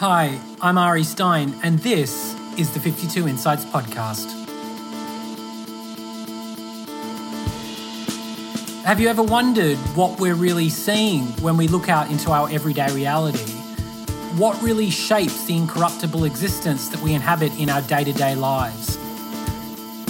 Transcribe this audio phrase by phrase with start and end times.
[0.00, 4.30] Hi, I'm Ari Stein, and this is the 52 Insights Podcast.
[8.86, 12.90] Have you ever wondered what we're really seeing when we look out into our everyday
[12.94, 13.52] reality?
[14.38, 18.96] What really shapes the incorruptible existence that we inhabit in our day to day lives?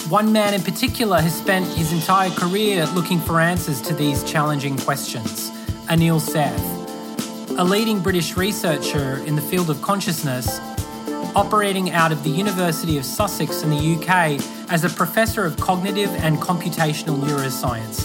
[0.08, 4.76] One man in particular has spent his entire career looking for answers to these challenging
[4.76, 5.50] questions
[5.88, 6.79] Anil Seth
[7.60, 10.58] a leading British researcher in the field of consciousness,
[11.36, 14.40] operating out of the University of Sussex in the UK
[14.72, 18.00] as a professor of cognitive and computational neuroscience.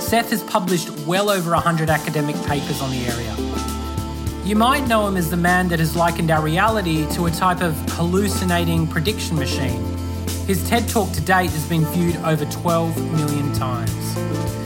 [0.00, 3.34] Seth has published well over 100 academic papers on the area.
[4.46, 7.62] You might know him as the man that has likened our reality to a type
[7.62, 9.84] of hallucinating prediction machine.
[10.46, 14.59] His TED Talk to date has been viewed over 12 million times.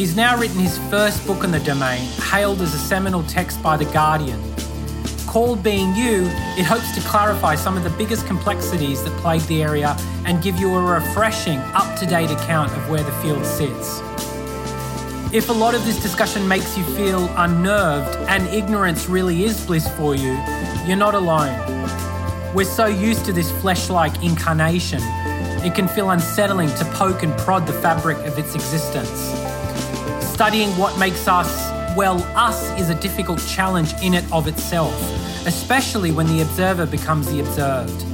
[0.00, 2.00] He's now written his first book in the domain,
[2.32, 4.40] hailed as a seminal text by The Guardian.
[5.26, 6.24] Called Being You,
[6.56, 10.56] it hopes to clarify some of the biggest complexities that plague the area and give
[10.56, 14.00] you a refreshing, up to date account of where the field sits.
[15.34, 19.86] If a lot of this discussion makes you feel unnerved and ignorance really is bliss
[19.98, 20.32] for you,
[20.86, 21.54] you're not alone.
[22.54, 25.02] We're so used to this flesh like incarnation,
[25.62, 29.49] it can feel unsettling to poke and prod the fabric of its existence.
[30.40, 34.94] Studying what makes us, well, us is a difficult challenge in it of itself,
[35.46, 38.06] especially when the observer becomes the observed.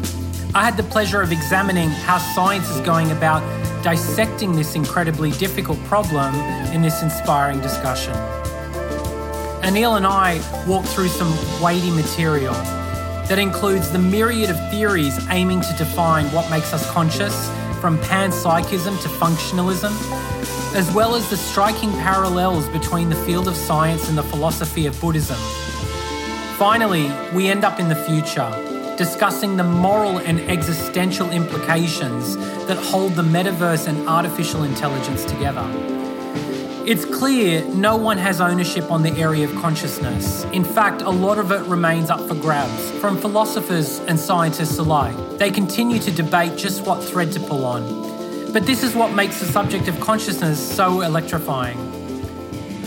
[0.52, 3.44] I had the pleasure of examining how science is going about
[3.84, 6.34] dissecting this incredibly difficult problem
[6.74, 8.14] in this inspiring discussion.
[9.62, 12.54] Anil and I walked through some weighty material
[13.28, 17.48] that includes the myriad of theories aiming to define what makes us conscious,
[17.80, 19.92] from panpsychism to functionalism,
[20.76, 25.00] as well as the striking parallels between the field of science and the philosophy of
[25.00, 25.38] Buddhism.
[26.58, 28.50] Finally, we end up in the future,
[28.98, 35.66] discussing the moral and existential implications that hold the metaverse and artificial intelligence together.
[36.84, 40.44] It's clear no one has ownership on the area of consciousness.
[40.52, 45.16] In fact, a lot of it remains up for grabs from philosophers and scientists alike.
[45.38, 48.15] They continue to debate just what thread to pull on.
[48.52, 51.78] But this is what makes the subject of consciousness so electrifying.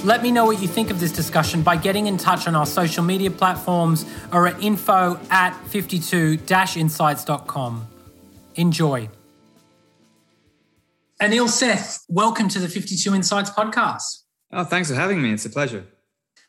[0.06, 2.66] Let me know what you think of this discussion by getting in touch on our
[2.66, 6.40] social media platforms or at info at 52
[6.78, 7.88] insights.com.
[8.56, 9.10] Enjoy.
[11.22, 14.24] Anil Seth, welcome to the 52 Insights podcast.
[14.54, 15.34] Oh, thanks for having me.
[15.34, 15.86] It's a pleasure.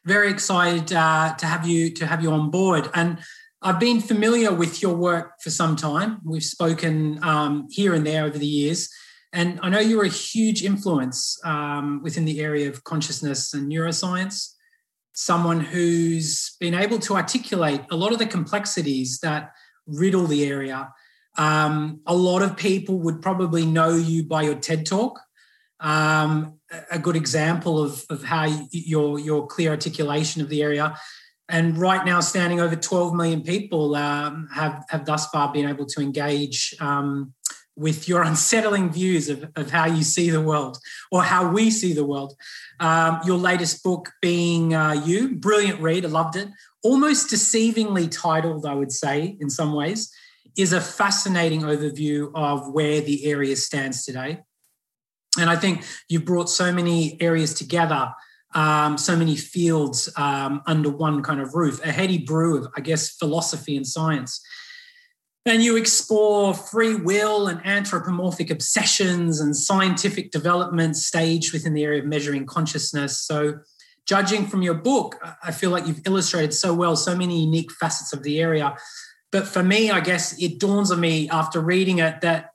[0.04, 2.88] Very excited uh, to have you to have you on board.
[2.94, 3.18] And
[3.62, 6.20] I've been familiar with your work for some time.
[6.24, 8.88] We've spoken um, here and there over the years.
[9.34, 14.54] And I know you're a huge influence um, within the area of consciousness and neuroscience,
[15.12, 19.52] someone who's been able to articulate a lot of the complexities that
[19.86, 20.92] riddle the area.
[21.36, 25.20] Um, a lot of people would probably know you by your TED talk.
[25.80, 26.58] Um,
[26.90, 30.96] a good example of, of how your, your clear articulation of the area.
[31.50, 35.84] And right now, standing over 12 million people um, have, have thus far been able
[35.86, 37.34] to engage um,
[37.76, 40.78] with your unsettling views of, of how you see the world
[41.10, 42.34] or how we see the world.
[42.78, 46.48] Um, your latest book being uh, You, brilliant read, I loved it.
[46.82, 50.10] Almost deceivingly titled, I would say, in some ways,
[50.56, 54.40] is a fascinating overview of where the area stands today.
[55.38, 58.12] And I think you've brought so many areas together,
[58.54, 62.80] um, so many fields um, under one kind of roof, a heady brew of, I
[62.80, 64.40] guess, philosophy and science.
[65.46, 72.00] And you explore free will and anthropomorphic obsessions and scientific developments staged within the area
[72.00, 73.20] of measuring consciousness.
[73.20, 73.60] So,
[74.06, 78.12] judging from your book, I feel like you've illustrated so well so many unique facets
[78.12, 78.76] of the area.
[79.32, 82.50] But for me, I guess it dawns on me after reading it that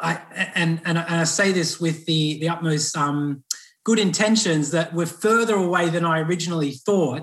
[0.00, 0.20] I
[0.54, 3.42] and and, I say this with the the utmost um,
[3.88, 7.22] good intentions that we're further away than I originally thought.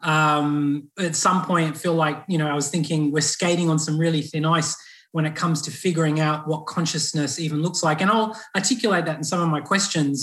[0.00, 3.96] Um, at some point feel like you know i was thinking we're skating on some
[3.98, 4.76] really thin ice
[5.12, 8.00] when it comes to figuring out what consciousness even looks like.
[8.00, 10.16] And i'll articulate that in some of my questions.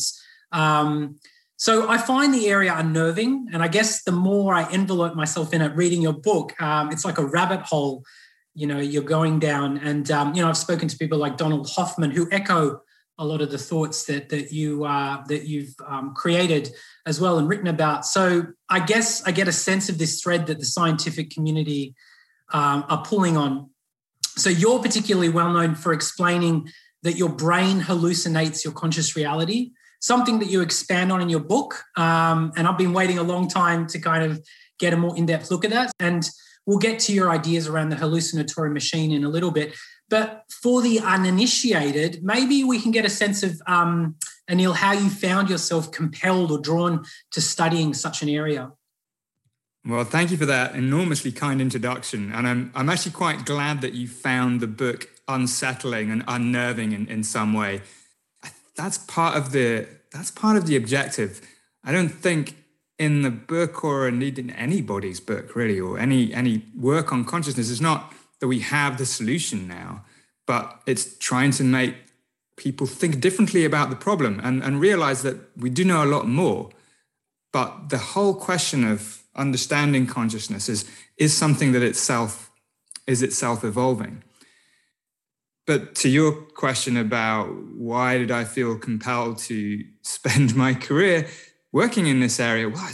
[0.54, 1.20] Um,
[1.58, 5.62] so i find the area unnerving and i guess the more i envelope myself in
[5.62, 8.04] it reading your book um, it's like a rabbit hole
[8.54, 9.78] you know you're going down.
[9.78, 12.82] And um, you know i've spoken to people like donald hoffman who echo
[13.22, 16.74] a lot of the thoughts that that you uh, that you've um, created
[17.06, 18.06] as well and written about.
[18.06, 21.94] So I guess I get a sense of this thread that the scientific community
[22.52, 23.70] um, are pulling on.
[24.36, 26.70] So you're particularly well known for explaining
[27.04, 31.84] that your brain hallucinates your conscious reality, something that you expand on in your book.
[31.98, 34.44] Um, and I've been waiting a long time to kind of
[34.80, 35.92] get a more in-depth look at that.
[36.00, 36.24] And
[36.66, 39.76] we'll get to your ideas around the hallucinatory machine in a little bit.
[40.12, 44.18] But for the uninitiated, maybe we can get a sense of, um,
[44.50, 48.74] Anil, how you found yourself compelled or drawn to studying such an area.
[49.88, 52.32] Well, thank you for that enormously kind introduction.
[52.34, 57.08] And I'm, I'm actually quite glad that you found the book unsettling and unnerving in,
[57.08, 57.82] in some way.
[58.76, 61.42] That's part of the that's part of the objective.
[61.86, 62.56] I don't think
[63.00, 67.70] in the book or indeed in anybody's book really or any any work on consciousness
[67.70, 70.04] is not that we have the solution now,
[70.46, 71.96] but it's trying to make
[72.58, 76.28] people think differently about the problem and, and realize that we do know a lot
[76.28, 76.70] more.
[77.54, 82.50] But the whole question of understanding consciousness is, is something that itself
[83.08, 84.24] is itself evolving.
[85.66, 91.28] But to your question about why did I feel compelled to spend my career
[91.72, 92.90] working in this area, well,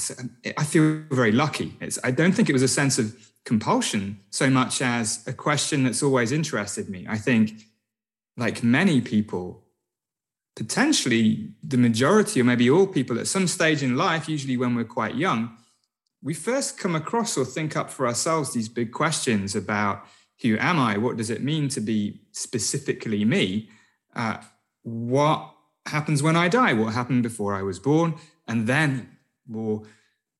[0.57, 1.75] I feel very lucky.
[1.81, 5.85] It's, I don't think it was a sense of compulsion so much as a question
[5.85, 7.05] that's always interested me.
[7.07, 7.53] I think,
[8.35, 9.63] like many people,
[10.57, 14.83] potentially the majority or maybe all people at some stage in life, usually when we're
[14.99, 15.55] quite young,
[16.21, 20.05] we first come across or think up for ourselves these big questions about
[20.41, 20.97] who am I?
[20.97, 23.69] What does it mean to be specifically me?
[24.13, 24.39] Uh,
[24.83, 25.53] what
[25.85, 26.73] happens when I die?
[26.73, 28.15] What happened before I was born?
[28.45, 29.17] And then
[29.47, 29.83] more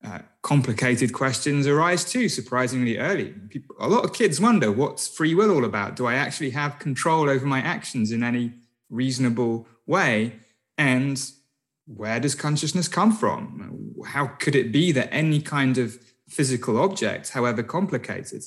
[0.04, 3.34] uh, complicated questions arise too, surprisingly early.
[3.48, 5.96] People, a lot of kids wonder what's free will all about?
[5.96, 8.52] Do I actually have control over my actions in any
[8.90, 10.36] reasonable way?
[10.76, 11.20] And
[11.86, 13.94] where does consciousness come from?
[14.06, 15.98] How could it be that any kind of
[16.28, 18.44] physical object, however complicated,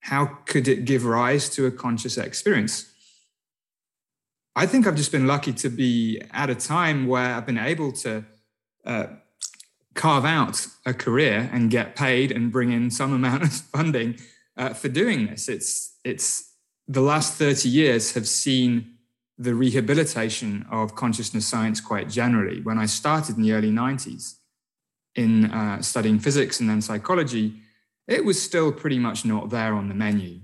[0.00, 2.90] how could it give rise to a conscious experience?
[4.56, 7.92] I think I've just been lucky to be at a time where I've been able
[7.92, 8.24] to
[8.84, 9.06] uh,
[9.94, 14.18] carve out a career and get paid and bring in some amount of funding
[14.56, 15.48] uh, for doing this.
[15.48, 16.54] It's it's
[16.88, 18.96] the last 30 years have seen
[19.38, 22.60] the rehabilitation of consciousness science quite generally.
[22.60, 24.34] When I started in the early 90s
[25.14, 27.54] in uh, studying physics and then psychology,
[28.06, 30.40] it was still pretty much not there on the menu.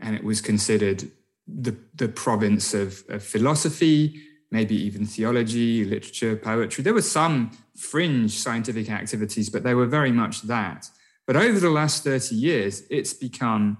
[0.00, 1.10] And it was considered
[1.46, 4.20] the, the province of, of philosophy,
[4.50, 6.82] maybe even theology, literature, poetry.
[6.82, 10.90] There were some fringe scientific activities, but they were very much that.
[11.26, 13.78] But over the last 30 years, it's become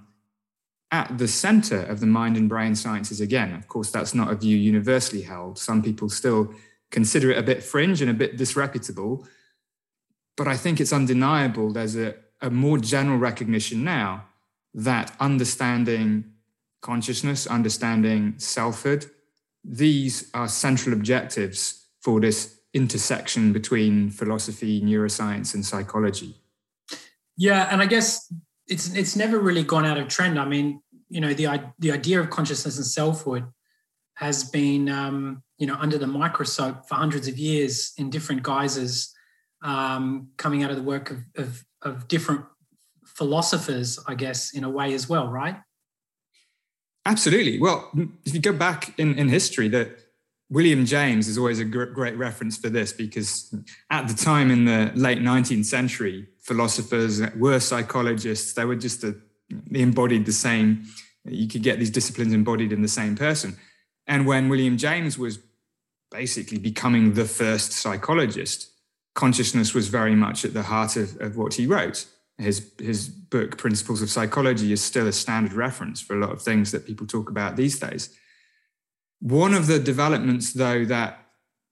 [0.91, 3.53] at the center of the mind and brain sciences again.
[3.53, 5.57] Of course, that's not a view universally held.
[5.57, 6.53] Some people still
[6.91, 9.25] consider it a bit fringe and a bit disreputable.
[10.35, 14.25] But I think it's undeniable there's a, a more general recognition now
[14.73, 16.25] that understanding
[16.81, 19.09] consciousness, understanding selfhood,
[19.63, 26.35] these are central objectives for this intersection between philosophy, neuroscience, and psychology.
[27.37, 28.31] Yeah, and I guess
[28.67, 30.39] it's it's never really gone out of trend.
[30.39, 33.45] I mean, you know, the the idea of consciousness and selfhood
[34.15, 39.13] has been um, you know under the microscope for hundreds of years in different guises,
[39.63, 42.45] um, coming out of the work of, of of different
[43.05, 45.57] philosophers, I guess, in a way as well, right?
[47.05, 47.59] Absolutely.
[47.59, 47.89] Well,
[48.25, 49.97] if you go back in, in history, that
[50.51, 53.55] William James is always a great reference for this because
[53.89, 58.53] at the time in the late 19th century, philosophers uh, were psychologists.
[58.53, 59.15] They were just a,
[59.49, 60.85] they embodied the same.
[61.23, 63.57] You could get these disciplines embodied in the same person.
[64.07, 65.39] And when William James was
[66.11, 68.69] basically becoming the first psychologist,
[69.15, 72.05] consciousness was very much at the heart of, of what he wrote.
[72.41, 76.41] His, his book, Principles of Psychology, is still a standard reference for a lot of
[76.41, 78.15] things that people talk about these days.
[79.19, 81.19] One of the developments, though, that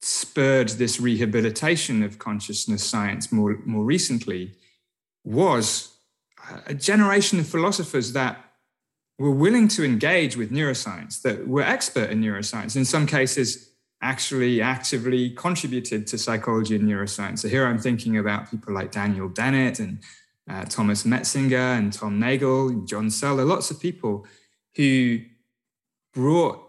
[0.01, 4.53] spurred this rehabilitation of consciousness science more, more recently
[5.23, 5.97] was
[6.65, 8.37] a generation of philosophers that
[9.17, 13.69] were willing to engage with neuroscience, that were expert in neuroscience, in some cases,
[14.01, 17.39] actually actively contributed to psychology and neuroscience.
[17.39, 19.99] So here I'm thinking about people like Daniel Dennett and
[20.49, 24.25] uh, Thomas Metzinger and Tom Nagel and John Searle, lots of people
[24.75, 25.19] who
[26.13, 26.65] brought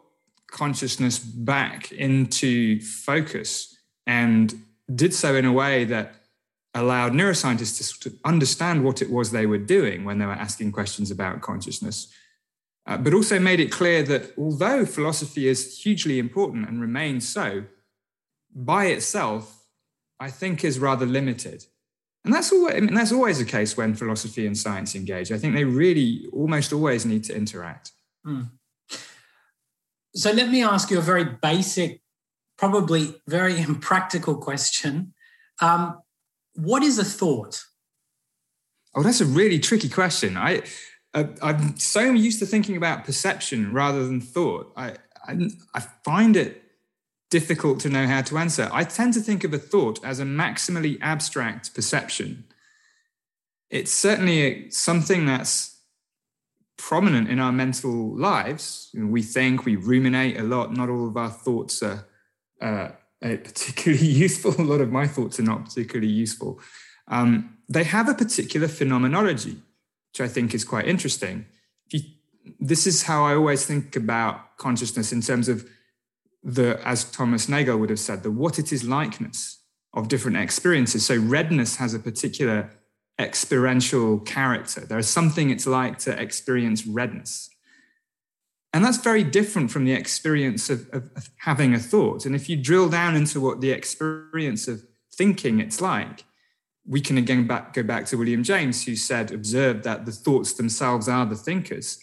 [0.51, 4.63] consciousness back into focus and
[4.95, 6.15] did so in a way that
[6.75, 11.11] allowed neuroscientists to understand what it was they were doing when they were asking questions
[11.11, 12.13] about consciousness,
[12.87, 17.65] uh, but also made it clear that although philosophy is hugely important and remains so,
[18.55, 19.65] by itself,
[20.19, 21.65] I think is rather limited.
[22.25, 25.33] And that's always, I mean, that's always the case when philosophy and science engage.
[25.33, 27.93] I think they really almost always need to interact.
[28.27, 28.51] Mm.
[30.15, 32.03] So let me ask you a very basic,
[32.59, 35.15] probably very impractical question.
[35.61, 36.01] Um,
[36.55, 37.63] what is a thought?
[38.95, 40.37] Oh, that's a really tricky question.
[40.37, 40.63] I
[41.15, 44.73] uh, I'm so used to thinking about perception rather than thought.
[44.77, 44.95] I,
[45.27, 46.63] I, I find it
[47.31, 48.69] difficult to know how to answer.
[48.73, 52.45] I tend to think of a thought as a maximally abstract perception.
[53.71, 55.79] It's certainly something that's
[56.77, 58.91] prominent in our mental lives.
[58.95, 60.73] We think, we ruminate a lot.
[60.73, 62.07] Not all of our thoughts are
[62.61, 64.61] uh, particularly useful.
[64.61, 66.61] A lot of my thoughts are not particularly useful.
[67.07, 69.63] Um, they have a particular phenomenology
[70.11, 71.47] which I think is quite interesting.
[71.91, 72.01] You,
[72.59, 75.69] this is how I always think about consciousness in terms of
[76.43, 81.05] the, as Thomas Nagel would have said, the what it is likeness of different experiences.
[81.07, 82.71] So redness has a particular
[83.19, 84.81] experiential character.
[84.81, 87.51] There is something it's like to experience redness.
[88.73, 92.25] And that's very different from the experience of, of, having a thought.
[92.25, 96.25] And if you drill down into what the experience of thinking it's like,
[96.87, 100.53] we can again back, go back to William James, who said, observed that the thoughts
[100.53, 101.99] themselves are the thinkers.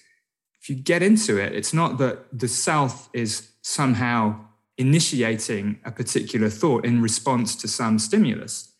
[0.61, 4.39] If you get into it, it's not that the self is somehow
[4.77, 8.71] initiating a particular thought in response to some stimulus.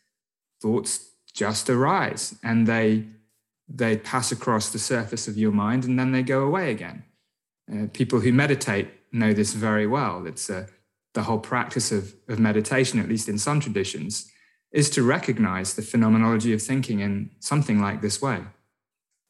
[0.61, 3.05] Thoughts just arise and they
[3.69, 7.03] they pass across the surface of your mind and then they go away again.
[7.69, 10.25] Uh, people who meditate know this very well.
[10.25, 10.67] It's uh,
[11.13, 14.31] the whole practice of, of meditation, at least in some traditions,
[14.71, 18.39] is to recognize the phenomenology of thinking in something like this way.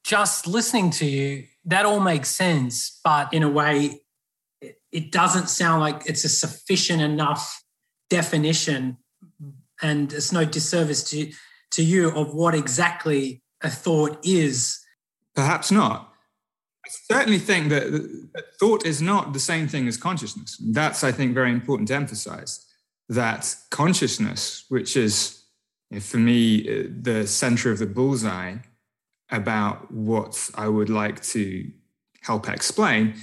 [0.04, 4.02] Just listening to you, that all makes sense, but in a way,
[4.98, 7.64] it doesn't sound like it's a sufficient enough
[8.10, 8.98] definition,
[9.80, 11.32] and it's no disservice to,
[11.76, 14.80] to you of what exactly a thought is.
[15.36, 16.12] Perhaps not.
[16.84, 17.84] I certainly think that
[18.60, 20.58] thought is not the same thing as consciousness.
[20.60, 22.66] That's, I think, very important to emphasize
[23.10, 25.44] that consciousness, which is
[26.02, 28.56] for me uh, the center of the bullseye
[29.30, 31.70] about what I would like to
[32.22, 33.14] help explain,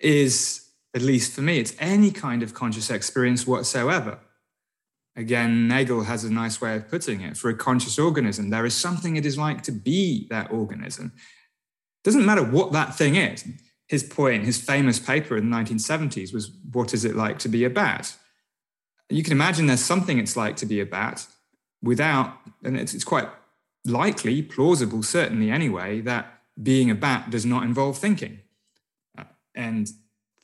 [0.00, 0.65] is,
[0.96, 4.18] at least for me, it's any kind of conscious experience whatsoever.
[5.14, 7.36] Again, Nagel has a nice way of putting it.
[7.36, 11.12] For a conscious organism, there is something it is like to be that organism.
[12.02, 13.46] Doesn't matter what that thing is.
[13.86, 17.64] His point, his famous paper in the 1970s was, What is it like to be
[17.64, 18.16] a bat?
[19.08, 21.26] you can imagine there's something it's like to be a bat
[21.80, 23.28] without, and it's, it's quite
[23.84, 28.40] likely, plausible, certainly anyway, that being a bat does not involve thinking.
[29.16, 29.24] Uh,
[29.54, 29.88] and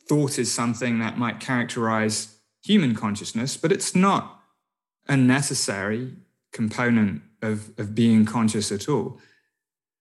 [0.09, 4.41] thought is something that might characterize human consciousness, but it's not
[5.09, 6.15] a necessary
[6.53, 9.19] component of, of being conscious at all.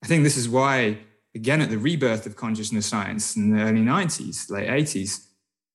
[0.04, 1.00] I think this is why,
[1.34, 5.28] again, at the rebirth of consciousness science in the early 90s, late 80s,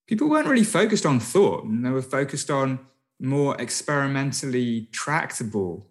[0.07, 2.79] people weren't really focused on thought and they were focused on
[3.21, 5.87] more experimentally tractable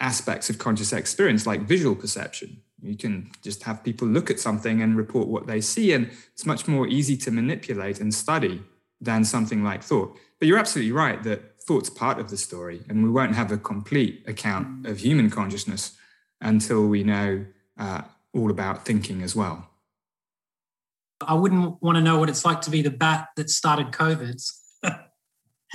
[0.00, 4.82] aspects of conscious experience like visual perception you can just have people look at something
[4.82, 8.62] and report what they see and it's much more easy to manipulate and study
[9.00, 13.02] than something like thought but you're absolutely right that thought's part of the story and
[13.02, 15.92] we won't have a complete account of human consciousness
[16.40, 17.44] until we know
[17.78, 18.02] uh,
[18.34, 19.68] all about thinking as well
[21.26, 24.42] I wouldn't want to know what it's like to be the bat that started COVID.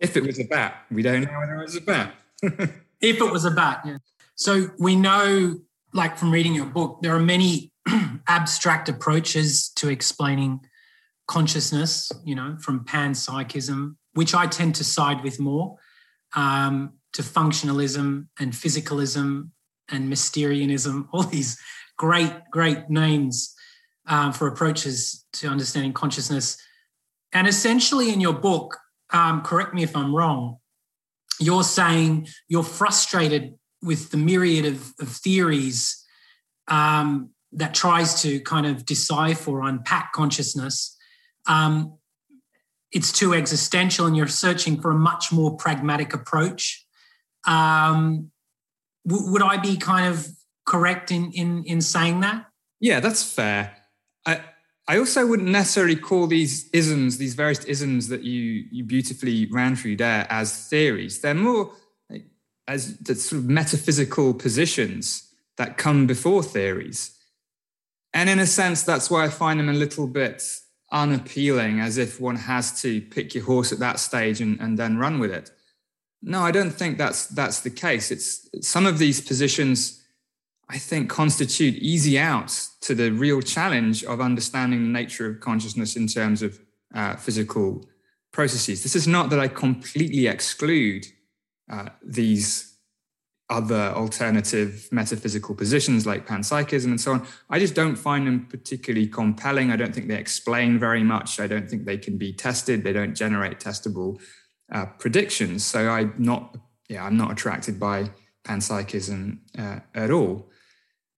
[0.00, 2.14] if it was a bat, we don't know whether it was a bat.
[2.42, 3.98] if it was a bat, yeah.
[4.36, 5.56] So we know,
[5.92, 7.72] like from reading your book, there are many
[8.28, 10.60] abstract approaches to explaining
[11.26, 15.76] consciousness, you know, from panpsychism, which I tend to side with more,
[16.34, 19.50] um, to functionalism and physicalism
[19.90, 21.58] and Mysterianism, all these
[21.96, 23.54] great, great names
[24.06, 26.58] um, for approaches to understanding consciousness.
[27.32, 28.76] And essentially, in your book,
[29.10, 30.58] um, correct me if I'm wrong,
[31.40, 36.04] you're saying you're frustrated with the myriad of, of theories
[36.68, 40.96] um, that tries to kind of decipher or unpack consciousness.
[41.46, 41.98] Um,
[42.92, 46.86] it's too existential, and you're searching for a much more pragmatic approach.
[47.46, 48.30] Um,
[49.06, 50.26] w- would I be kind of
[50.66, 52.46] correct in in in saying that?
[52.80, 53.76] Yeah, that's fair.
[54.24, 54.40] I
[54.88, 59.76] I also wouldn't necessarily call these isms, these various isms that you you beautifully ran
[59.76, 61.20] through there, as theories.
[61.20, 61.72] They're more
[62.68, 67.16] as the sort of metaphysical positions that come before theories.
[68.12, 70.42] And in a sense, that's why I find them a little bit
[70.92, 74.98] unappealing, as if one has to pick your horse at that stage and, and then
[74.98, 75.50] run with it.
[76.22, 78.10] No, I don't think that's that's the case.
[78.10, 80.02] It's some of these positions
[80.68, 85.94] I think, constitute easy outs to the real challenge of understanding the nature of consciousness
[85.94, 86.58] in terms of
[86.94, 87.88] uh, physical
[88.32, 88.82] processes.
[88.82, 91.06] This is not that I completely exclude
[91.70, 92.76] uh, these
[93.48, 97.26] other alternative metaphysical positions like panpsychism and so on.
[97.48, 99.70] I just don't find them particularly compelling.
[99.70, 101.38] I don't think they explain very much.
[101.38, 102.82] I don't think they can be tested.
[102.82, 104.20] They don't generate testable
[104.72, 105.64] uh, predictions.
[105.64, 106.56] So I'm not,
[106.88, 108.10] yeah, I'm not attracted by
[108.44, 110.50] panpsychism uh, at all.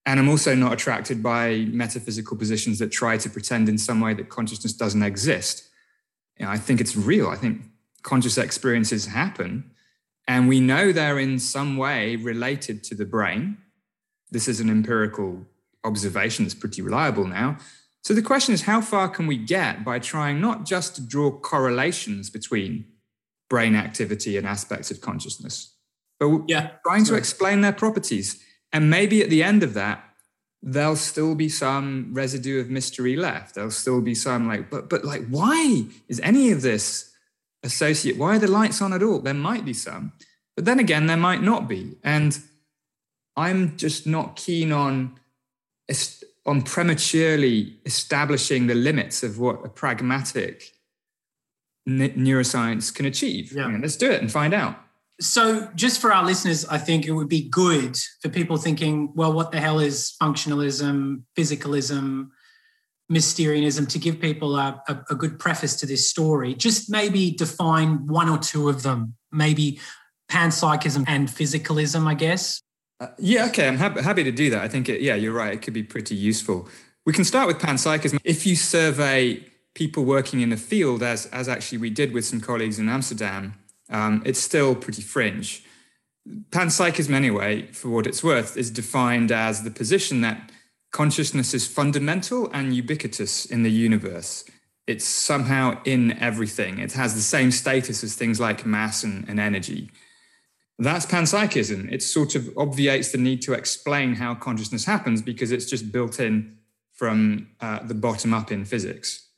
[0.05, 4.15] And I'm also not attracted by metaphysical positions that try to pretend in some way
[4.15, 5.69] that consciousness doesn't exist.
[6.39, 7.29] You know, I think it's real.
[7.29, 7.63] I think
[8.03, 9.71] conscious experiences happen
[10.29, 13.57] and we know they're in some way related to the brain.
[14.31, 15.47] This is an empirical
[15.85, 17.57] observation that's pretty reliable now.
[18.03, 21.31] So the question is how far can we get by trying not just to draw
[21.31, 22.85] correlations between
[23.49, 25.75] brain activity and aspects of consciousness,
[26.21, 28.43] but yeah, trying to explain their properties.
[28.73, 30.05] And maybe at the end of that,
[30.63, 33.55] there'll still be some residue of mystery left.
[33.55, 37.08] There'll still be some like, but but like, why is any of this
[37.63, 39.21] associate why are the lights on at all?
[39.21, 40.13] There might be some
[40.59, 41.97] but then again there might not be.
[42.03, 42.37] And
[43.37, 45.19] i'm just not keen on
[46.45, 50.73] on prematurely establishing the limits of what a pragmatic
[51.89, 53.53] neuroscience can achieve.
[53.53, 53.67] Yeah.
[53.67, 54.77] I mean, let's do it and find out.
[55.21, 59.33] So just for our listeners i think it would be good for people thinking well
[59.33, 62.29] what the hell is functionalism physicalism
[63.09, 66.55] Mysterianism to give people a, a, a, good preface to this story.
[66.55, 69.81] Just maybe define one or two of them, maybe
[70.31, 72.61] panpsychism and physicalism, I guess.
[73.01, 74.63] Uh, yeah, okay, I'm happy, happy to do that.
[74.63, 75.55] I think, it, yeah, you're right.
[75.55, 76.69] It could be pretty useful.
[77.07, 78.19] We can start with panpsychism.
[78.25, 79.43] If you survey
[79.75, 83.55] people working in the field, as, as actually we did with some colleagues in Amsterdam,
[83.89, 85.65] um, it's still pretty fringe.
[86.51, 90.51] Panpsychism, anyway, for what it's worth, is defined as the position that
[90.91, 94.45] consciousness is fundamental and ubiquitous in the universe.
[94.87, 96.79] It's somehow in everything.
[96.79, 99.91] It has the same status as things like mass and, and energy.
[100.79, 101.93] That's panpsychism.
[101.93, 106.21] It sort of obviates the need to explain how consciousness happens because it's just built
[106.21, 106.57] in
[106.93, 109.29] from uh, the bottom up in physics.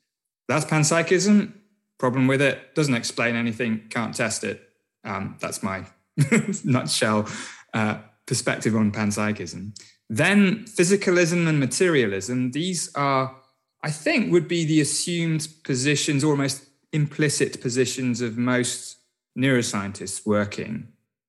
[0.49, 1.53] That's panpsychism.
[1.99, 4.63] Problem with it, doesn't explain anything, can't test it.
[5.05, 5.85] Um, that's my
[6.65, 7.29] nutshell
[7.75, 9.75] uh, perspective on panpsychism.
[10.13, 13.37] Then physicalism and materialism, these are,
[13.81, 18.97] I think, would be the assumed positions, almost implicit positions of most
[19.39, 20.89] neuroscientists working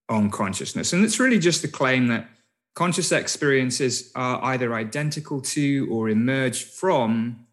[0.10, 0.94] on consciousness.
[0.94, 2.28] And it's really just the claim that
[2.74, 7.46] conscious experiences are either identical to or emerge from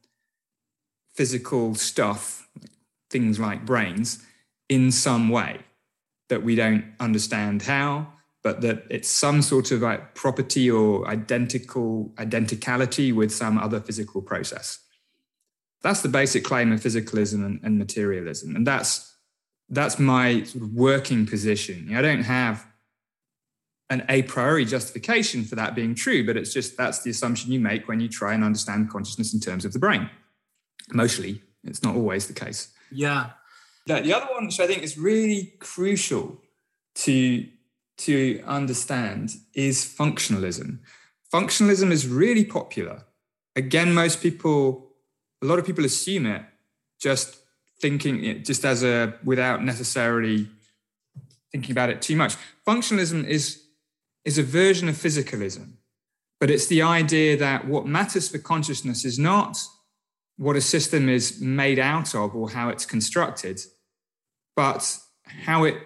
[1.14, 2.48] physical stuff,
[3.10, 4.24] things like brains,
[4.70, 5.58] in some way
[6.30, 12.12] that we don't understand how but that it's some sort of like property or identical
[12.16, 14.78] identicality with some other physical process.
[15.82, 19.16] That's the basic claim of physicalism and, and materialism, and that's
[19.68, 21.94] that's my sort of working position.
[21.94, 22.66] I don't have
[23.90, 27.60] an a priori justification for that being true, but it's just that's the assumption you
[27.60, 30.10] make when you try and understand consciousness in terms of the brain.
[30.92, 32.68] Mostly, it's not always the case.
[32.90, 33.30] Yeah.
[33.86, 36.38] The other one, which I think is really crucial
[36.96, 37.46] to
[37.98, 40.78] to understand is functionalism.
[41.32, 43.04] Functionalism is really popular.
[43.56, 44.92] Again, most people,
[45.42, 46.42] a lot of people assume it
[47.00, 47.36] just
[47.80, 50.48] thinking it just as a without necessarily
[51.52, 52.36] thinking about it too much.
[52.66, 53.64] Functionalism is
[54.24, 55.74] is a version of physicalism,
[56.40, 59.58] but it's the idea that what matters for consciousness is not
[60.36, 63.60] what a system is made out of or how it's constructed,
[64.54, 65.76] but how it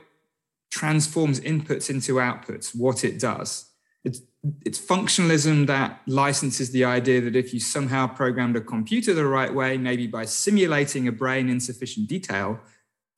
[0.72, 3.70] transforms inputs into outputs, what it does.
[4.04, 4.22] It's,
[4.64, 9.52] it's functionalism that licenses the idea that if you somehow programmed a computer the right
[9.54, 12.58] way, maybe by simulating a brain in sufficient detail,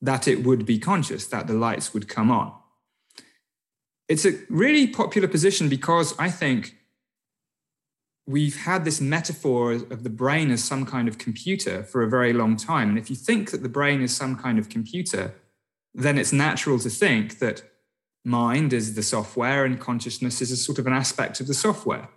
[0.01, 2.53] that it would be conscious, that the lights would come on.
[4.09, 6.75] It's a really popular position because I think
[8.27, 12.33] we've had this metaphor of the brain as some kind of computer for a very
[12.33, 12.89] long time.
[12.89, 15.33] And if you think that the brain is some kind of computer,
[15.95, 17.63] then it's natural to think that
[18.23, 22.09] mind is the software and consciousness is a sort of an aspect of the software.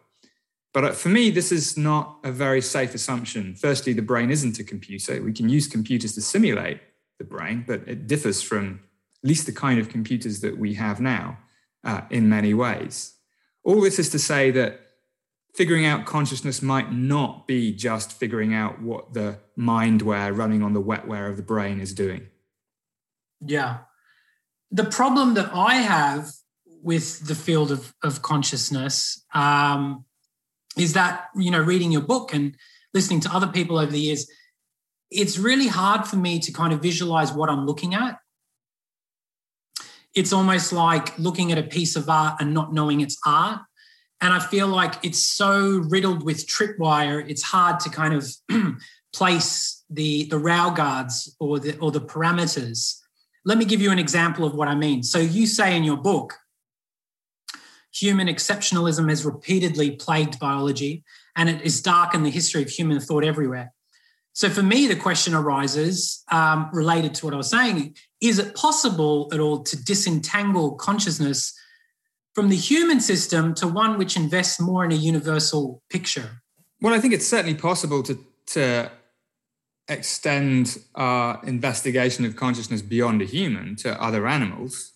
[0.75, 3.55] But uh, for me, this is not a very safe assumption.
[3.55, 5.23] Firstly, the brain isn't a computer.
[5.23, 6.81] We can use computers to simulate
[7.19, 8.81] the brain, but it differs from
[9.23, 11.39] at least the kind of computers that we have now
[11.85, 13.15] uh, in many ways.
[13.65, 14.81] All this is to say that
[15.55, 20.83] figuring out consciousness might not be just figuring out what the mindware running on the
[20.83, 22.29] wetware of the brain is doing.
[23.45, 23.79] Yeah.
[24.71, 26.31] The problem that I have
[26.83, 30.05] with the field of, of consciousness um,
[30.77, 32.55] is that, you know, reading your book and
[32.95, 34.31] listening to other people over the years,
[35.11, 38.19] it's really hard for me to kind of visualize what I'm looking at.
[40.15, 43.61] it's almost like looking at a piece of art and not knowing it's art.
[44.21, 48.27] And I feel like it's so riddled with tripwire, it's hard to kind of
[49.13, 52.99] place the, the rail guards or the, or the parameters.
[53.49, 55.03] Let me give you an example of what I mean.
[55.03, 56.35] So you say in your book,
[57.91, 61.03] human exceptionalism has repeatedly plagued biology
[61.35, 63.73] and it has darkened the history of human thought everywhere.
[64.35, 68.55] So for me, the question arises um, related to what I was saying is it
[68.55, 71.59] possible at all to disentangle consciousness
[72.35, 76.43] from the human system to one which invests more in a universal picture?
[76.83, 78.91] Well, I think it's certainly possible to, to
[79.89, 84.93] extend our investigation of consciousness beyond a human to other animals.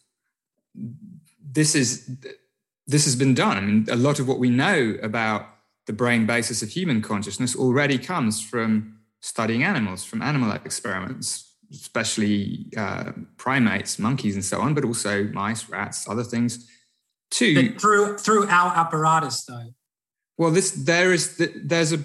[0.74, 2.10] This is
[2.86, 3.56] this has been done.
[3.56, 5.46] I mean, a lot of what we know about
[5.86, 12.66] the brain basis of human consciousness already comes from studying animals, from animal experiments especially
[12.76, 16.68] uh, primates, monkeys, and so on, but also mice, rats, other things
[17.30, 17.72] too.
[17.72, 19.74] But through through our apparatus, though.
[20.36, 22.00] Well, this there is there's a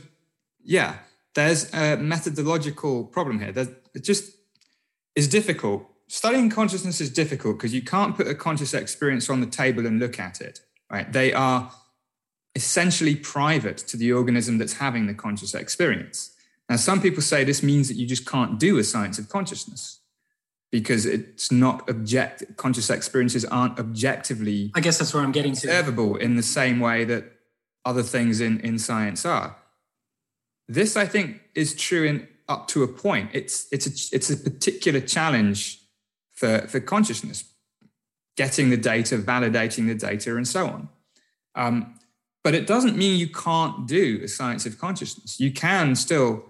[0.64, 0.98] yeah
[1.38, 3.52] there's a methodological problem here.
[3.52, 4.34] That it just
[5.16, 5.88] is difficult.
[6.08, 10.00] Studying consciousness is difficult because you can't put a conscious experience on the table and
[10.00, 10.62] look at it.
[10.92, 11.14] Right?
[11.14, 11.72] They are
[12.56, 16.36] essentially private to the organism that's having the conscious experience.
[16.70, 20.00] Now, some people say this means that you just can't do a science of consciousness
[20.72, 25.68] because it's not object conscious experiences aren't objectively I guess that's where I'm getting to
[25.68, 27.32] observable in the same way that
[27.86, 29.56] other things in, in science are.
[30.68, 33.30] This, I think, is true in up to a point.
[33.34, 35.82] It's it's a it's a particular challenge
[36.34, 37.44] for, for consciousness,
[38.36, 40.90] getting the data, validating the data, and so on.
[41.56, 41.96] Um,
[42.44, 45.40] but it doesn't mean you can't do a science of consciousness.
[45.40, 46.46] You can still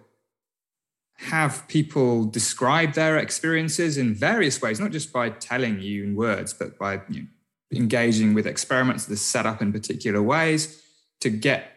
[1.19, 6.53] have people describe their experiences in various ways, not just by telling you in words,
[6.53, 7.27] but by you know,
[7.73, 10.83] engaging with experiments that are set up in particular ways
[11.21, 11.76] to get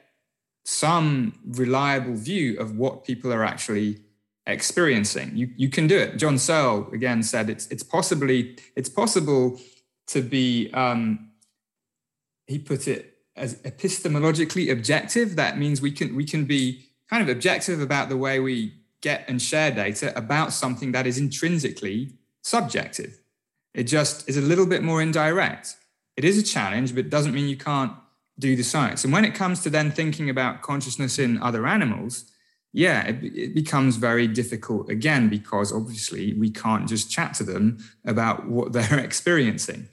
[0.70, 3.98] some reliable view of what people are actually
[4.46, 5.32] experiencing.
[5.34, 6.16] You, you can do it.
[6.16, 9.60] John Searle again said it's it's possibly it's possible
[10.06, 11.30] to be um,
[12.46, 15.34] he put it as epistemologically objective.
[15.34, 19.24] That means we can we can be kind of objective about the way we get
[19.28, 23.20] and share data about something that is intrinsically subjective.
[23.74, 25.76] It just is a little bit more indirect.
[26.16, 27.92] It is a challenge, but it doesn't mean you can't
[28.40, 29.04] do the science.
[29.04, 32.24] And when it comes to then thinking about consciousness in other animals,
[32.72, 37.78] yeah, it, it, becomes very difficult again because obviously we can't just chat to them
[38.04, 39.88] about what they're experiencing.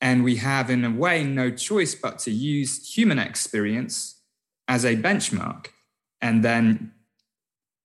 [0.00, 4.20] And we have, in a way, no choice but to use human experience
[4.68, 5.68] as a benchmark
[6.20, 6.92] and then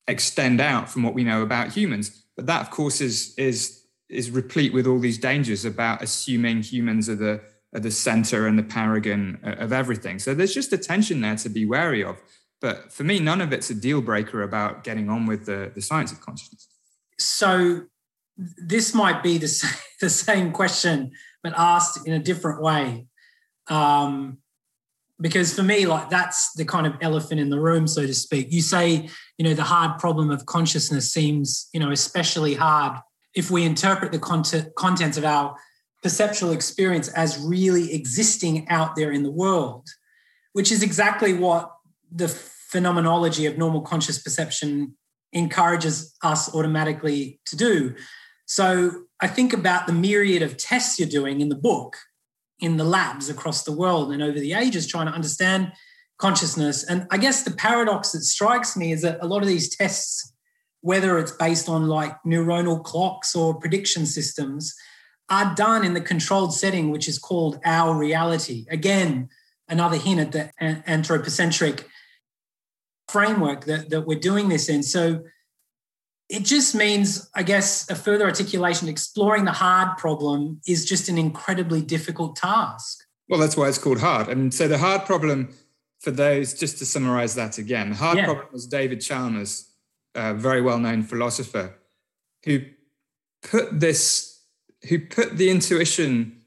[0.08, 2.24] extend out from what we know about humans.
[2.36, 7.08] But that, of course, is is is replete with all these dangers about assuming humans
[7.10, 7.42] are the
[7.74, 10.20] are the center and the paragon of everything.
[10.20, 12.18] So there's just a tension there to be wary of.
[12.62, 15.82] But for me, none of it's a deal breaker about getting on with the, the
[15.82, 16.68] science of consciousness.
[17.18, 17.84] So
[18.38, 21.12] this might be the same, the same question,
[21.44, 23.08] but asked in a different way.
[23.68, 24.40] Um,
[25.22, 28.48] because for me like that's the kind of elephant in the room so to speak
[28.52, 32.98] you say you know the hard problem of consciousness seems you know especially hard
[33.36, 35.56] if we interpret the content contents of our
[36.02, 39.88] perceptual experience as really existing out there in the world
[40.54, 41.72] which is exactly what
[42.12, 44.96] the phenomenology of normal conscious perception
[45.34, 47.96] encourages us automatically to do
[48.46, 51.98] so i think about the myriad of tests you're doing in the book
[52.60, 55.72] in the labs across the world and over the ages trying to understand
[56.18, 56.84] consciousness.
[56.84, 60.34] And I guess the paradox that strikes me is that a lot of these tests,
[60.82, 64.76] whether it's based on like neuronal clocks or prediction systems,
[65.30, 68.66] are done in the controlled setting, which is called our reality.
[68.70, 69.30] Again,
[69.68, 70.52] another hint at the
[70.90, 71.88] anthropocentric
[73.08, 74.84] framework that, that we're doing this in.
[74.84, 75.24] So
[76.30, 78.88] it just means, I guess, a further articulation.
[78.88, 83.04] Exploring the hard problem is just an incredibly difficult task.
[83.28, 84.28] Well, that's why it's called hard.
[84.28, 85.50] And so the hard problem,
[86.00, 88.26] for those, just to summarize that again, the hard yeah.
[88.26, 89.72] problem was David Chalmers,
[90.16, 91.76] a very well known philosopher,
[92.46, 92.62] who
[93.44, 94.29] put this,
[94.88, 96.42] who put the intuition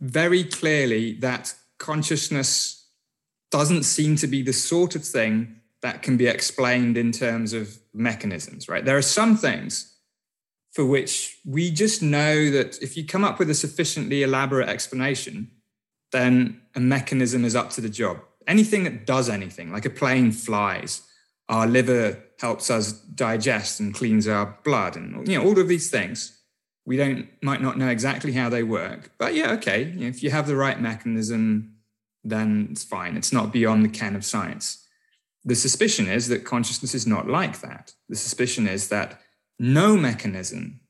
[0.00, 2.88] very clearly that consciousness
[3.50, 7.78] doesn't seem to be the sort of thing that can be explained in terms of
[7.92, 8.84] mechanisms, right?
[8.84, 9.94] There are some things
[10.72, 15.50] for which we just know that if you come up with a sufficiently elaborate explanation,
[16.12, 18.20] then a mechanism is up to the job.
[18.46, 21.02] Anything that does anything, like a plane flies,
[21.48, 25.90] our liver helps us digest and cleans our blood, and you know all of these
[25.90, 26.35] things.
[26.86, 29.92] We don't might not know exactly how they work, but yeah, okay.
[29.98, 31.74] If you have the right mechanism,
[32.22, 33.16] then it's fine.
[33.16, 34.86] It's not beyond the ken of science.
[35.44, 37.92] The suspicion is that consciousness is not like that.
[38.08, 39.20] The suspicion is that
[39.58, 40.80] no mechanism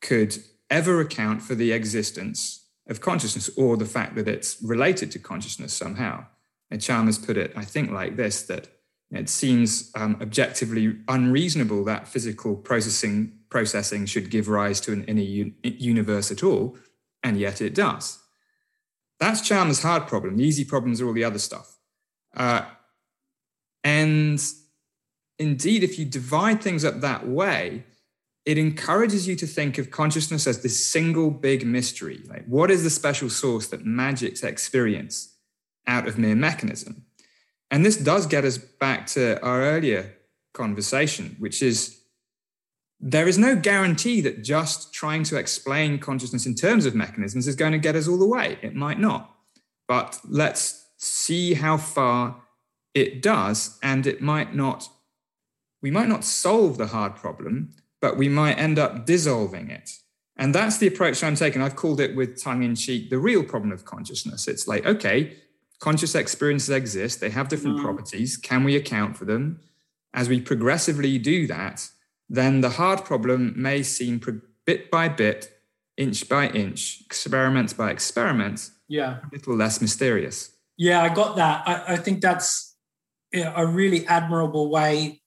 [0.00, 0.36] could
[0.70, 5.72] ever account for the existence of consciousness or the fact that it's related to consciousness
[5.72, 6.26] somehow.
[6.70, 8.68] And Chalmers put it, I think, like this that
[9.10, 15.22] it seems um, objectively unreasonable that physical processing processing should give rise to an inner
[15.22, 16.76] un- universe at all,
[17.22, 18.18] and yet it does.
[19.18, 20.36] That's Chalmers' hard problem.
[20.36, 21.78] The easy problems are all the other stuff.
[22.36, 22.66] Uh,
[23.82, 24.38] and
[25.38, 27.84] indeed, if you divide things up that way,
[28.44, 32.20] it encourages you to think of consciousness as this single big mystery.
[32.28, 35.34] Like, what is the special source that magics experience
[35.86, 37.06] out of mere mechanism?
[37.70, 40.14] And this does get us back to our earlier
[40.52, 41.96] conversation, which is
[42.98, 47.56] there is no guarantee that just trying to explain consciousness in terms of mechanisms is
[47.56, 48.58] going to get us all the way.
[48.62, 49.34] It might not.
[49.86, 52.42] But let's see how far
[52.94, 53.78] it does.
[53.82, 54.88] And it might not,
[55.82, 59.90] we might not solve the hard problem, but we might end up dissolving it.
[60.38, 61.62] And that's the approach I'm taking.
[61.62, 64.48] I've called it with tongue in cheek the real problem of consciousness.
[64.48, 65.36] It's like, okay,
[65.80, 67.82] conscious experiences exist, they have different mm.
[67.82, 68.36] properties.
[68.36, 69.60] Can we account for them?
[70.14, 71.88] As we progressively do that,
[72.28, 74.20] then the hard problem may seem
[74.64, 75.60] bit by bit,
[75.96, 80.50] inch by inch, experiment by experiment, yeah, a little less mysterious.
[80.76, 81.66] Yeah, I got that.
[81.66, 82.76] I, I think that's
[83.32, 85.22] a really admirable way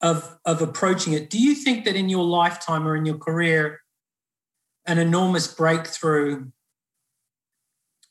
[0.00, 1.30] of of approaching it.
[1.30, 3.80] Do you think that in your lifetime or in your career,
[4.86, 6.50] an enormous breakthrough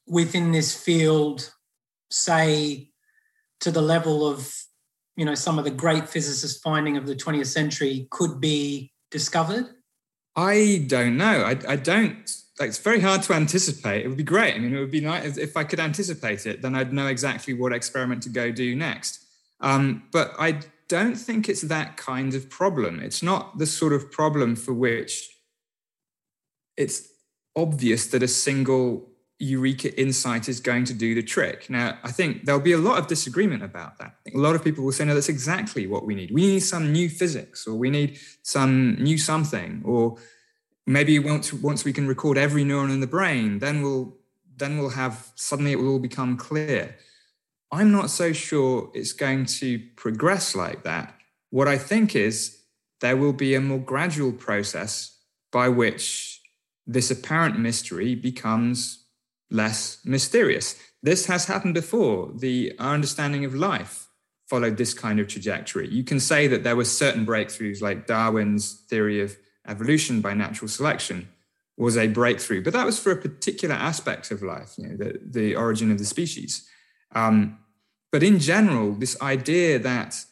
[0.08, 1.54] within this field,
[2.10, 2.90] say
[3.60, 4.52] to the level of
[5.16, 9.68] you know some of the great physicists' finding of the 20th century, could be discovered?
[10.36, 11.44] I don't know.
[11.44, 12.30] I, I don't.
[12.60, 14.06] Like, it's very hard to anticipate.
[14.06, 14.56] It would be great.
[14.56, 16.62] I mean, it would be nice if I could anticipate it.
[16.62, 19.26] Then I'd know exactly what experiment to go do next.
[19.60, 23.00] Um, but I don't think it's that kind of problem.
[23.00, 25.30] It's not the sort of problem for which
[26.78, 27.08] it's
[27.56, 31.70] obvious that a single eureka insight is going to do the trick.
[31.70, 34.16] Now, I think there'll be a lot of disagreement about that.
[34.34, 36.32] a lot of people will say, no, that's exactly what we need.
[36.32, 40.18] We need some new physics, or we need some new something, or
[40.88, 44.18] maybe once once we can record every neuron in the brain, then we'll
[44.58, 46.98] then we'll have suddenly it will all become clear.
[47.72, 51.14] I'm not so sure it's going to progress like that.
[51.50, 52.62] What I think is
[53.02, 55.18] there will be a more gradual process
[55.52, 56.42] by which
[56.88, 59.05] this apparent mystery becomes
[59.56, 60.76] less mysterious.
[61.02, 62.32] This has happened before.
[62.36, 64.08] The our understanding of life
[64.48, 65.88] followed this kind of trajectory.
[65.90, 69.36] You can say that there were certain breakthroughs, like Darwin's theory of
[69.68, 71.30] evolution by natural selection
[71.78, 75.20] was a breakthrough, but that was for a particular aspect of life, you know, the,
[75.24, 76.68] the origin of the species.
[77.14, 77.60] Um,
[78.12, 80.24] but in general, this idea that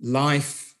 [0.00, 0.74] life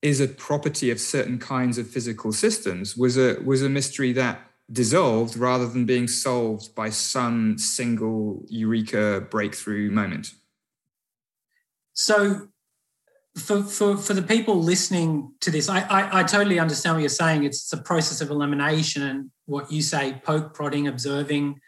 [0.00, 4.49] is a property of certain kinds of physical systems was a was a mystery that
[4.72, 10.32] dissolved rather than being solved by some single eureka breakthrough moment.
[11.92, 12.48] So
[13.36, 17.08] for, for, for the people listening to this, I, I, I, totally understand what you're
[17.08, 17.44] saying.
[17.44, 21.60] It's a process of elimination and what you say, poke, prodding, observing,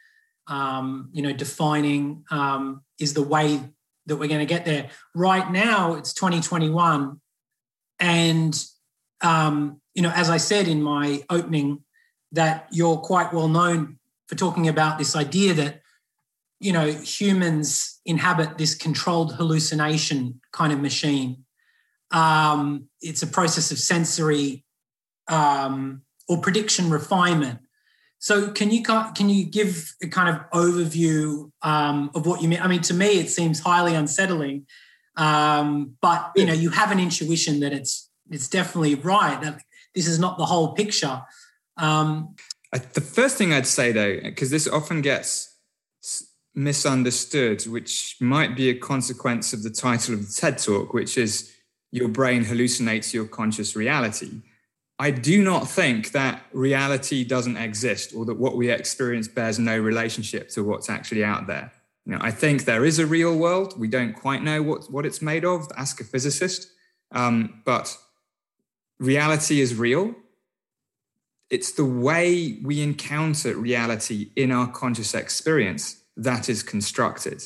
[0.49, 3.61] um, you know, defining um, is the way
[4.07, 4.91] that we're going to get there.
[5.15, 7.21] Right now, it's 2021.
[8.01, 8.65] And,
[9.21, 11.85] um, you know, as I said in my opening,
[12.33, 15.83] that you're quite well known for talking about this idea that,
[16.61, 21.45] you know, humans inhabit this controlled hallucination kind of machine.
[22.11, 24.65] Um, it's a process of sensory
[25.29, 27.61] um, or prediction refinement
[28.23, 32.61] so can you can you give a kind of overview um, of what you mean?
[32.61, 34.65] I mean, to me, it seems highly unsettling,
[35.17, 39.61] um, but you know, you have an intuition that it's it's definitely right that
[39.97, 41.21] this is not the whole picture.
[41.83, 42.37] Um,
[42.95, 45.55] the first thing I'd say though, because this often gets
[46.55, 51.53] misunderstood, which might be a consequence of the title of the TED Talk, which is
[51.91, 54.31] "Your brain hallucinates your conscious reality."
[54.99, 59.77] I do not think that reality doesn't exist or that what we experience bears no
[59.77, 61.73] relationship to what's actually out there.
[62.07, 63.79] You know, I think there is a real world.
[63.79, 65.67] We don't quite know what, what it's made of.
[65.77, 66.71] Ask a physicist.
[67.11, 67.97] Um, but
[69.01, 70.15] reality is real.
[71.53, 77.43] It's the way we encounter reality in our conscious experience that is constructed.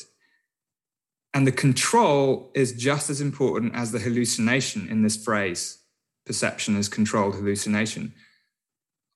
[1.33, 5.79] And the control is just as important as the hallucination in this phrase
[6.25, 8.13] perception as controlled hallucination.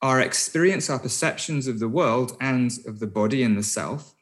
[0.01, 4.15] our experience, our perceptions of the world and of the body and the self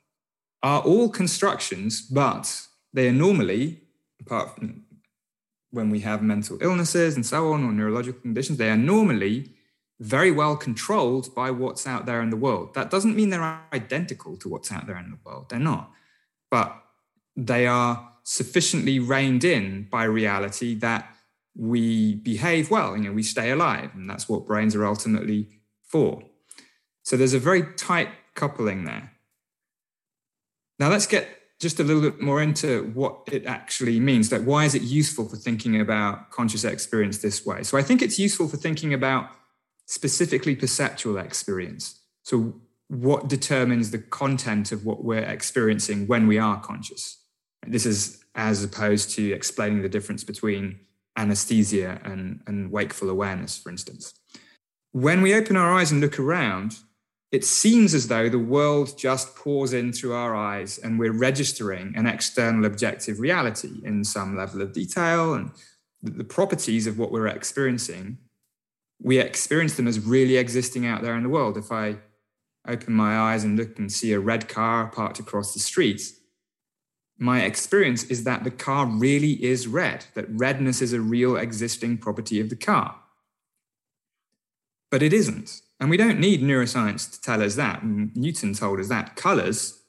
[0.61, 3.81] are all constructions, but they are normally,
[4.19, 4.83] apart from
[5.71, 9.53] when we have mental illnesses and so on, or neurological conditions, they are normally
[9.99, 12.73] very well controlled by what's out there in the world.
[12.73, 15.91] That doesn't mean they're identical to what's out there in the world, they're not.
[16.49, 16.75] But
[17.35, 21.13] they are sufficiently reined in by reality that
[21.55, 25.47] we behave well, you know, we stay alive, and that's what brains are ultimately
[25.83, 26.23] for.
[27.03, 29.11] So there's a very tight coupling there.
[30.77, 31.27] Now let's get
[31.59, 34.31] just a little bit more into what it actually means.
[34.31, 37.63] Like, why is it useful for thinking about conscious experience this way?
[37.63, 39.31] So I think it's useful for thinking about
[39.89, 41.99] specifically perceptual experience.
[42.23, 42.53] So
[42.89, 47.17] what determines the content of what we're experiencing when we are conscious?
[47.65, 50.79] This is as opposed to explaining the difference between
[51.17, 54.13] anesthesia and, and wakeful awareness, for instance.
[54.91, 56.77] When we open our eyes and look around,
[57.31, 61.93] it seems as though the world just pours in through our eyes and we're registering
[61.95, 65.49] an external objective reality in some level of detail and
[66.03, 68.19] the properties of what we're experiencing
[69.01, 71.95] we experience them as really existing out there in the world if i
[72.67, 76.01] open my eyes and look and see a red car parked across the street
[77.17, 81.97] my experience is that the car really is red that redness is a real existing
[81.97, 82.95] property of the car
[84.89, 85.61] but it isn't.
[85.79, 87.83] And we don't need neuroscience to tell us that.
[87.83, 89.15] Newton told us that.
[89.15, 89.81] Colors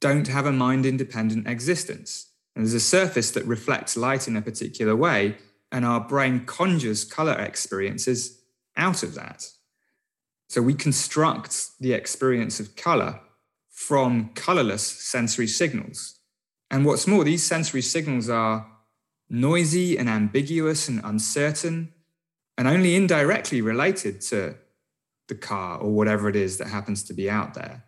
[0.00, 2.30] don't have a mind independent existence.
[2.54, 5.36] And there's a surface that reflects light in a particular way,
[5.76, 8.40] and our brain conjures color experiences
[8.78, 9.46] out of that.
[10.48, 13.20] So we construct the experience of color
[13.70, 16.18] from colorless sensory signals.
[16.70, 18.66] And what's more, these sensory signals are
[19.28, 21.92] noisy and ambiguous and uncertain
[22.56, 24.54] and only indirectly related to
[25.28, 27.84] the car or whatever it is that happens to be out there.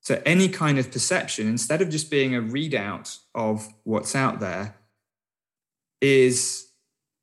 [0.00, 4.76] So, any kind of perception, instead of just being a readout of what's out there,
[6.00, 6.71] is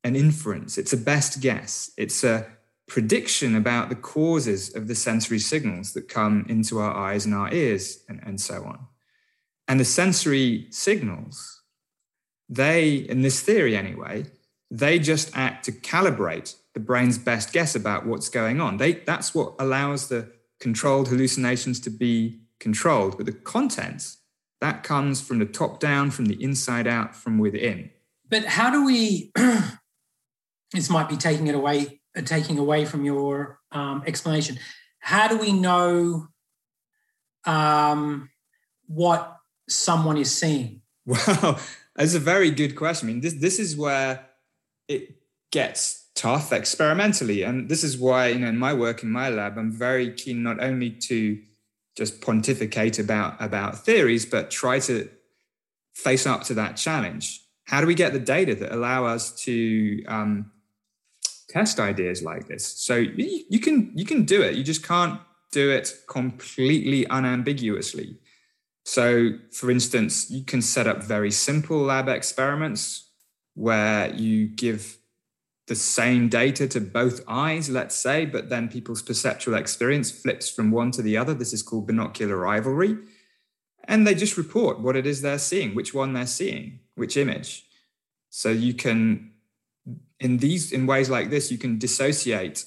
[0.04, 0.78] an inference.
[0.78, 1.92] It's a best guess.
[1.98, 2.48] It's a
[2.88, 7.54] prediction about the causes of the sensory signals that come into our eyes and our
[7.54, 8.88] ears and, and so on.
[9.68, 11.62] And the sensory signals,
[12.50, 14.26] they, in this theory anyway,
[14.72, 18.78] they just act to calibrate the brain's best guess about what's going on.
[18.78, 23.18] They, that's what allows the controlled hallucinations to be controlled.
[23.18, 24.18] But the contents,
[24.62, 27.92] that comes from the top down, from the inside out, from within.
[28.28, 29.32] But how do we,
[30.74, 34.58] this might be taking it away, uh, taking away from your um, explanation.
[35.00, 36.28] How do we know
[37.46, 38.30] um,
[38.88, 40.82] what someone is seeing?
[41.06, 41.60] Well,
[41.96, 43.10] that's a very good question.
[43.10, 44.26] I mean, this, this is where
[44.88, 45.16] it
[45.52, 47.44] gets tough experimentally.
[47.44, 50.44] And this is why, you know, in my work in my lab, I'm very keen
[50.44, 51.40] not only to
[51.98, 55.10] just pontificate about, about theories, but try to
[55.94, 57.42] face up to that challenge.
[57.66, 60.52] How do we get the data that allow us to um,
[61.50, 62.66] test ideas like this?
[62.66, 64.56] So you, you can you can do it.
[64.56, 65.20] You just can't
[65.52, 68.18] do it completely unambiguously.
[68.86, 73.10] So, for instance, you can set up very simple lab experiments
[73.54, 74.98] where you give
[75.68, 80.72] the same data to both eyes, let's say, but then people's perceptual experience flips from
[80.72, 81.34] one to the other.
[81.34, 82.98] This is called binocular rivalry.
[83.84, 87.66] And they just report what it is they're seeing, which one they're seeing, which image.
[88.32, 89.29] So you can,
[90.20, 92.66] in these, in ways like this, you can dissociate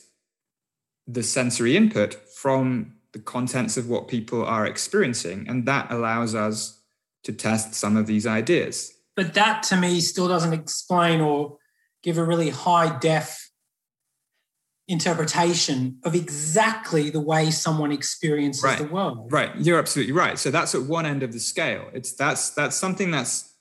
[1.07, 5.47] the sensory input from the contents of what people are experiencing.
[5.49, 6.81] And that allows us
[7.25, 11.59] to test some of these ideas but that to me still doesn't explain or
[12.03, 13.51] give a really high def
[14.89, 18.79] interpretation of exactly the way someone experiences right.
[18.79, 19.31] the world.
[19.31, 19.55] Right.
[19.57, 20.39] You're absolutely right.
[20.39, 21.89] So that's at one end of the scale.
[21.93, 23.55] It's that's that's something that's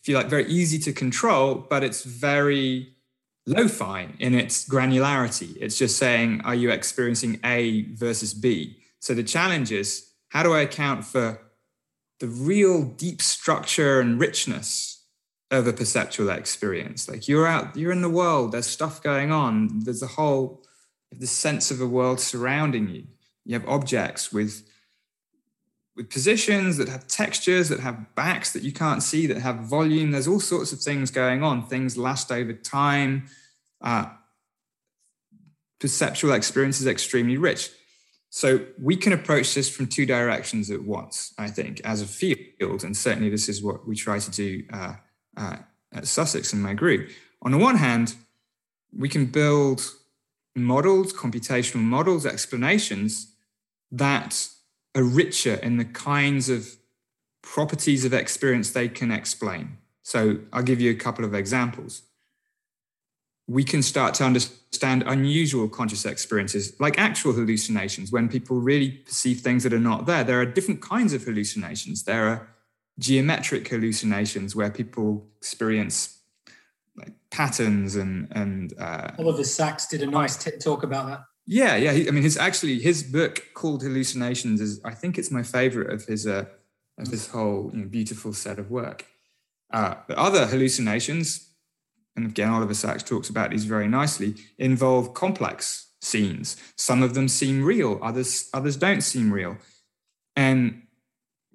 [0.00, 2.93] if you like very easy to control, but it's very
[3.46, 5.56] lo-fi in its granularity.
[5.60, 8.78] It's just saying, are you experiencing A versus B?
[9.00, 11.40] So the challenge is how do I account for
[12.20, 15.04] the real deep structure and richness
[15.50, 17.08] of a perceptual experience.
[17.08, 20.64] Like you're out, you're in the world, there's stuff going on, there's a whole
[21.12, 23.04] the sense of a world surrounding you.
[23.44, 24.68] You have objects with
[25.96, 30.10] with positions that have textures, that have backs that you can't see, that have volume.
[30.10, 31.66] There's all sorts of things going on.
[31.66, 33.26] Things last over time.
[33.80, 34.06] Uh,
[35.78, 37.70] perceptual experience is extremely rich.
[38.30, 42.82] So we can approach this from two directions at once, I think, as a field.
[42.82, 44.94] And certainly this is what we try to do uh,
[45.36, 45.56] uh,
[45.92, 47.10] at Sussex in my group.
[47.42, 48.16] On the one hand,
[48.96, 49.82] we can build
[50.56, 53.32] models, computational models, explanations
[53.92, 54.48] that
[54.94, 56.76] are richer in the kinds of
[57.42, 59.78] properties of experience they can explain.
[60.02, 62.02] So I'll give you a couple of examples.
[63.46, 69.40] We can start to understand unusual conscious experiences, like actual hallucinations, when people really perceive
[69.40, 70.24] things that are not there.
[70.24, 72.04] There are different kinds of hallucinations.
[72.04, 72.48] There are
[72.98, 76.20] geometric hallucinations where people experience
[76.96, 81.20] like patterns and and uh, Oliver Sacks did a nice TED talk about that.
[81.46, 81.90] Yeah, yeah.
[81.90, 86.04] I mean, his actually his book called Hallucinations is I think it's my favorite of
[86.06, 86.46] his uh,
[86.98, 89.06] of his whole you know, beautiful set of work.
[89.72, 91.50] Uh, but other hallucinations,
[92.16, 96.56] and again, Oliver Sacks talks about these very nicely, involve complex scenes.
[96.76, 99.58] Some of them seem real, others others don't seem real.
[100.36, 100.82] And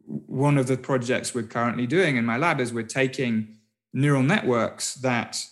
[0.05, 3.55] one of the projects we're currently doing in my lab is we're taking
[3.93, 5.43] neural networks that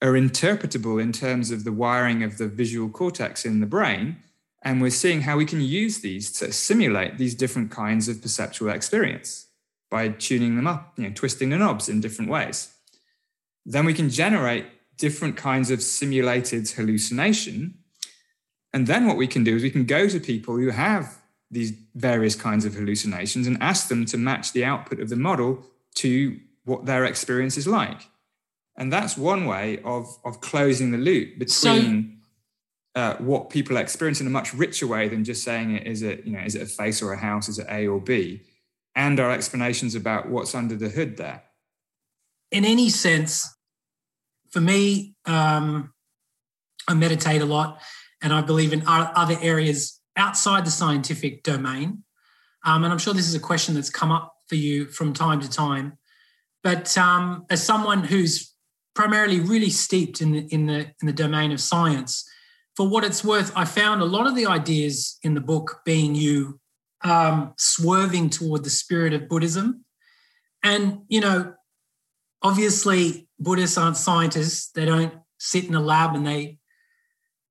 [0.00, 4.16] are interpretable in terms of the wiring of the visual cortex in the brain.
[4.62, 8.70] And we're seeing how we can use these to simulate these different kinds of perceptual
[8.70, 9.46] experience
[9.90, 12.72] by tuning them up, you know, twisting the knobs in different ways.
[13.64, 17.78] Then we can generate different kinds of simulated hallucination.
[18.72, 21.18] And then what we can do is we can go to people who have
[21.50, 25.64] these various kinds of hallucinations and ask them to match the output of the model
[25.94, 28.02] to what their experience is like.
[28.78, 32.20] And that's one way of, of closing the loop between
[32.94, 36.02] so, uh, what people experience in a much richer way than just saying it is
[36.02, 38.42] it, you know, is it a face or a house, is it A or B,
[38.94, 41.42] and our explanations about what's under the hood there.
[42.52, 43.52] In any sense,
[44.50, 45.92] for me, um,
[46.86, 47.80] I meditate a lot
[48.22, 52.04] and I believe in other areas outside the scientific domain.
[52.64, 55.40] Um, and I'm sure this is a question that's come up for you from time
[55.40, 55.98] to time.
[56.62, 58.52] But um, as someone who's
[58.98, 62.28] primarily really steeped in the, in the in the domain of science,
[62.76, 66.16] for what it's worth, I found a lot of the ideas in the book being
[66.16, 66.58] you
[67.04, 69.84] um, swerving toward the spirit of Buddhism,
[70.64, 71.54] and you know,
[72.42, 76.58] obviously Buddhists aren't scientists; they don't sit in a lab and they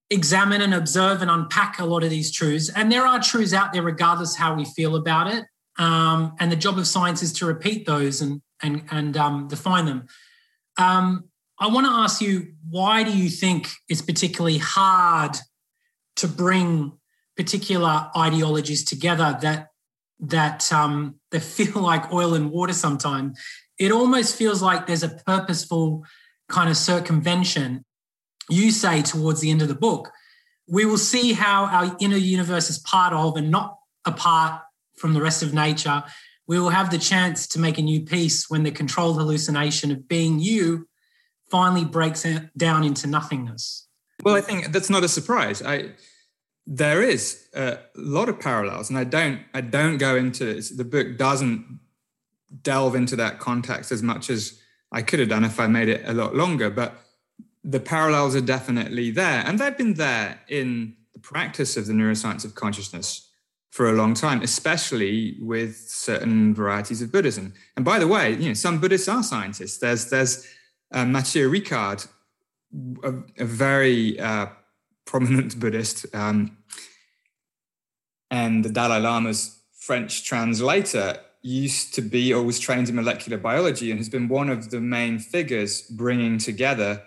[0.10, 2.70] examine and observe and unpack a lot of these truths.
[2.76, 5.46] And there are truths out there, regardless how we feel about it.
[5.80, 9.86] Um, and the job of science is to repeat those and and and um, define
[9.86, 10.08] them.
[10.78, 11.30] Um,
[11.60, 15.38] I want to ask you, why do you think it's particularly hard
[16.18, 16.94] to bring
[17.36, 19.68] particular ideologies together that
[20.20, 23.40] that um, that feel like oil and water sometimes?
[23.80, 26.04] It almost feels like there's a purposeful
[26.50, 27.84] kind of circumvention
[28.50, 30.12] you say towards the end of the book,
[30.68, 34.62] we will see how our inner universe is part of and not apart
[34.98, 36.04] from the rest of nature.
[36.48, 40.08] We will have the chance to make a new peace when the controlled hallucination of
[40.08, 40.87] being you
[41.50, 42.26] finally breaks
[42.56, 43.88] down into nothingness.
[44.24, 45.62] Well, I think that's not a surprise.
[45.62, 45.92] I
[46.70, 50.70] there is a lot of parallels, and I don't I don't go into this.
[50.70, 51.80] the book doesn't
[52.62, 54.60] delve into that context as much as
[54.92, 56.96] I could have done if I made it a lot longer, but
[57.64, 59.44] the parallels are definitely there.
[59.46, 63.30] And they've been there in the practice of the neuroscience of consciousness
[63.70, 67.54] for a long time, especially with certain varieties of Buddhism.
[67.76, 69.78] And by the way, you know, some Buddhists are scientists.
[69.78, 70.48] There's there's
[70.92, 72.08] uh, Matthieu Ricard,
[73.04, 74.48] a, a very uh,
[75.06, 76.58] prominent Buddhist, um,
[78.30, 83.90] and the Dalai Lama's French translator used to be or was trained in molecular biology
[83.90, 87.04] and has been one of the main figures bringing together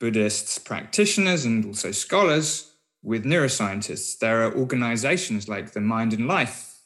[0.00, 4.18] Buddhist practitioners and also scholars with neuroscientists.
[4.18, 6.80] There are organizations like the Mind and Life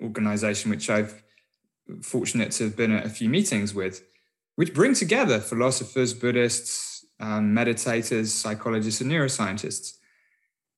[0.00, 1.22] organization, which I've
[2.02, 4.04] fortunate to have been at a few meetings with,
[4.60, 9.94] which bring together philosophers, Buddhists, um, meditators, psychologists, and neuroscientists.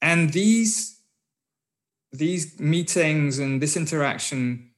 [0.01, 1.01] And these,
[2.13, 4.71] these meetings and this interaction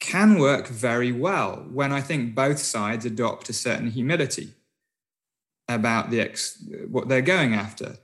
[0.00, 4.50] can work very well when I think both sides adopt a certain humility
[5.66, 7.96] about the ex, what they're going after.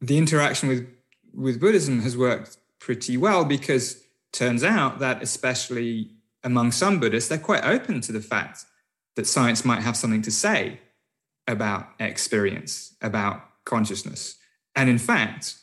[0.00, 0.88] The interaction with,
[1.34, 4.02] with Buddhism has worked pretty well because
[4.32, 6.12] turns out that especially
[6.42, 8.64] among some Buddhists, they're quite open to the fact
[9.16, 10.80] that science might have something to say
[11.46, 14.36] about experience, about consciousness.
[14.74, 15.56] And in fact,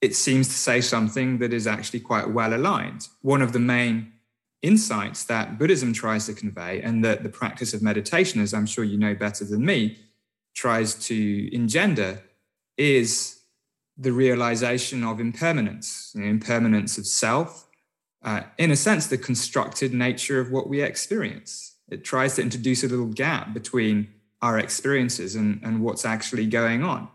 [0.00, 3.08] it seems to say something that is actually quite well aligned.
[3.20, 4.12] One of the main
[4.62, 8.84] insights that Buddhism tries to convey and that the practice of meditation, as I'm sure
[8.84, 9.98] you know better than me,
[10.54, 12.22] tries to engender
[12.76, 13.40] is
[13.96, 17.66] the realization of impermanence, know, impermanence of self,
[18.22, 21.69] uh, in a sense, the constructed nature of what we experience.
[21.90, 24.08] It tries to introduce a little gap between
[24.42, 27.08] our experiences and, and what's actually going on.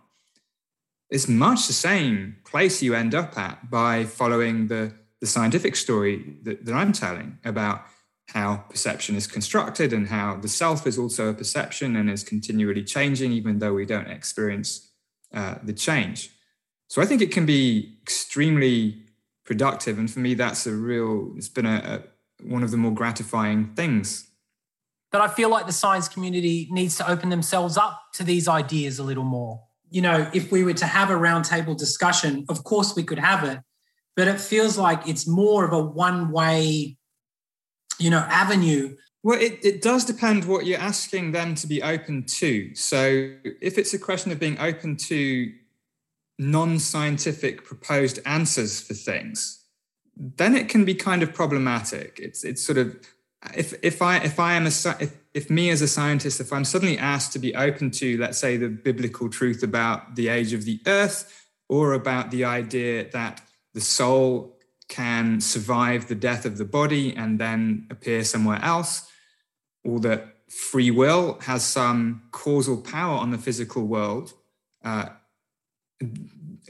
[1.09, 6.38] it's much the same place you end up at by following the, the scientific story
[6.43, 7.86] that, that I'm telling about
[8.30, 12.84] how perception is constructed and how the self is also a perception and is continually
[12.84, 14.91] changing, even though we don't experience
[15.34, 16.32] uh, the change.
[16.88, 19.03] So I think it can be extremely
[19.45, 19.99] productive.
[19.99, 22.03] And for me, that's a real, it's been a,
[22.41, 24.30] a one of the more gratifying things.
[25.16, 28.99] But I feel like the science community needs to open themselves up to these ideas
[28.99, 29.63] a little more.
[29.89, 33.45] You know, if we were to have a roundtable discussion, of course we could have
[33.45, 33.59] it,
[34.18, 36.97] but it feels like it's more of a one way
[37.97, 38.97] you know, avenue.
[39.24, 42.76] Well, it, it does depend what you're asking them to be open to.
[42.76, 45.49] So if it's a question of being open to
[46.39, 49.63] non-scientific proposed answers for things,
[50.18, 52.20] then it can be kind of problematic.
[52.22, 52.97] It's it's sort of
[53.56, 56.66] if if I if I am a if, if me as a scientist, if I'm
[56.66, 60.66] suddenly asked to be open to, let's say, the biblical truth about the age of
[60.66, 63.41] the earth, or about the idea that
[63.74, 69.10] the soul can survive the death of the body and then appear somewhere else,
[69.84, 74.34] or that free will has some causal power on the physical world,
[74.84, 75.10] uh,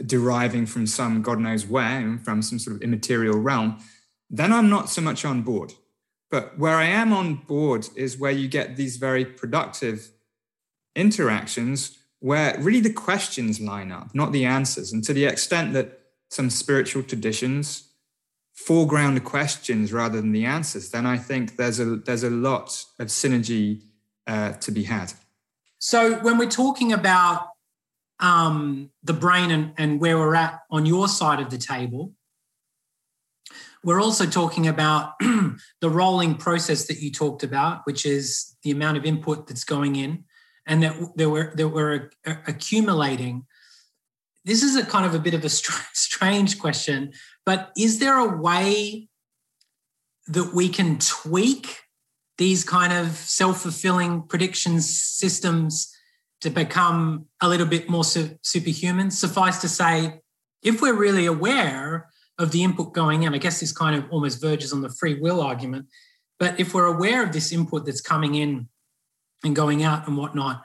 [0.05, 3.79] deriving from some God knows where, from some sort of immaterial realm,
[4.29, 5.73] then I'm not so much on board.
[6.35, 10.11] But where I am on board is where you get these very productive
[10.93, 14.91] interactions where really the questions line up, not the answers.
[14.91, 15.97] And to the extent that
[16.29, 17.87] some spiritual traditions
[18.53, 22.83] foreground the questions rather than the answers, then I think there's a there's a lot
[22.99, 23.83] of synergy
[24.27, 25.13] uh, to be had.
[25.79, 27.47] So when we're talking about
[28.19, 32.11] um, the brain and, and where we're at on your side of the table,
[33.85, 38.97] we're also talking about the rolling process that you talked about, which is the amount
[38.97, 40.23] of input that's going in,
[40.65, 43.45] and that there were that we're accumulating.
[44.43, 47.13] This is a kind of a bit of a strange question,
[47.45, 49.07] but is there a way
[50.27, 51.77] that we can tweak
[52.39, 55.95] these kind of self fulfilling prediction systems
[56.41, 59.11] to become a little bit more superhuman?
[59.11, 60.21] Suffice to say,
[60.63, 64.41] if we're really aware of the input going in, I guess this kind of almost
[64.41, 65.87] verges on the free will argument.
[66.39, 68.67] But if we're aware of this input that's coming in
[69.43, 70.63] and going out and whatnot,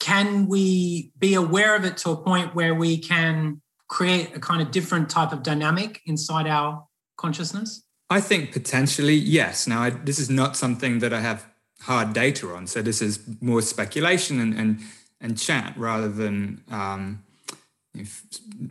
[0.00, 4.62] can we be aware of it to a point where we can create a kind
[4.62, 6.86] of different type of dynamic inside our
[7.16, 7.82] consciousness?
[8.10, 9.66] I think potentially, yes.
[9.66, 11.46] Now, I, this is not something that I have
[11.80, 12.66] hard data on.
[12.66, 14.80] So this is more speculation and, and,
[15.20, 17.22] and chat rather than um,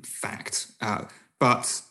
[0.04, 0.68] fact.
[0.82, 1.06] Uh,
[1.40, 1.82] but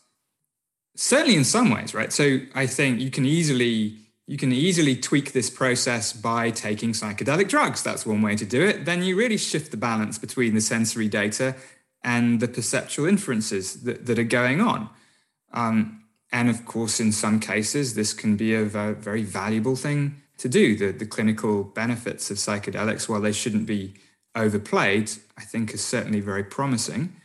[1.03, 2.13] certainly in some ways, right?
[2.13, 3.99] So I think you can easily
[4.29, 7.83] you can easily tweak this process by taking psychedelic drugs.
[7.83, 8.85] That's one way to do it.
[8.85, 11.57] Then you really shift the balance between the sensory data
[12.05, 14.89] and the perceptual inferences that, that are going on.
[15.53, 20.49] Um, and of course, in some cases, this can be a very valuable thing to
[20.49, 20.77] do.
[20.77, 23.95] The, the clinical benefits of psychedelics, while they shouldn't be
[24.37, 27.17] overplayed, I think is certainly very promising.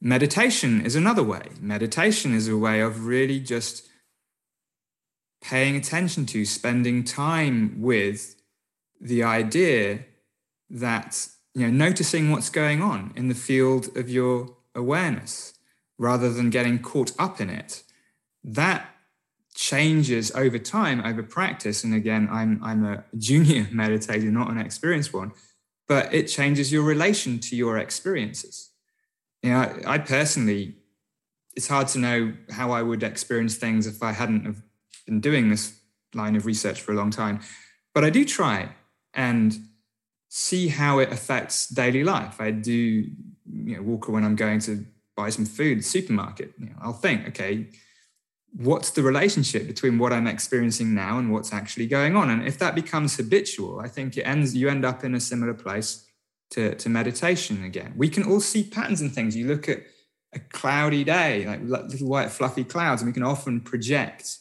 [0.00, 1.48] Meditation is another way.
[1.60, 3.88] Meditation is a way of really just
[5.42, 8.36] paying attention to, spending time with
[9.00, 10.04] the idea
[10.68, 15.54] that you know, noticing what's going on in the field of your awareness
[15.98, 17.82] rather than getting caught up in it.
[18.44, 18.86] That
[19.54, 21.82] changes over time, over practice.
[21.82, 25.32] And again, I'm, I'm a junior meditator, not an experienced one,
[25.88, 28.70] but it changes your relation to your experiences.
[29.46, 30.74] You know, I, I personally,
[31.54, 34.60] it's hard to know how I would experience things if I hadn't have
[35.06, 35.78] been doing this
[36.14, 37.38] line of research for a long time.
[37.94, 38.70] But I do try.
[39.14, 39.56] And
[40.28, 42.40] see how it affects daily life.
[42.40, 43.14] I do, you
[43.46, 44.84] know, walk when I'm going to
[45.16, 46.52] buy some food, supermarket.
[46.58, 47.68] You know, I'll think, okay,
[48.52, 52.30] what's the relationship between what I'm experiencing now and what's actually going on?
[52.30, 54.56] And if that becomes habitual, I think it ends.
[54.56, 56.05] You end up in a similar place
[56.50, 57.92] to, to meditation again.
[57.96, 59.36] We can all see patterns and things.
[59.36, 59.82] You look at
[60.32, 64.38] a cloudy day, like little white fluffy clouds, and we can often project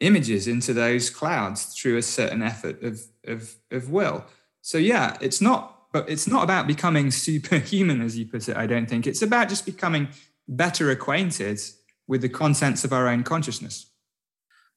[0.00, 4.24] images into those clouds through a certain effort of, of, of will.
[4.60, 8.56] So yeah, it's not, but it's not about becoming superhuman, as you put it.
[8.56, 10.08] I don't think it's about just becoming
[10.48, 11.60] better acquainted
[12.06, 13.90] with the contents of our own consciousness.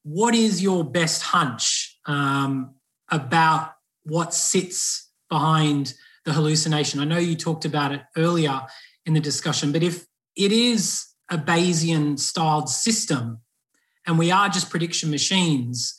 [0.02, 2.74] What is your best hunch um,
[3.10, 3.74] about
[4.04, 5.94] what sits behind
[6.24, 7.00] the hallucination?
[7.00, 8.62] I know you talked about it earlier
[9.06, 10.06] in the discussion, but if
[10.36, 13.40] it is a Bayesian styled system
[14.06, 15.96] and we are just prediction machines,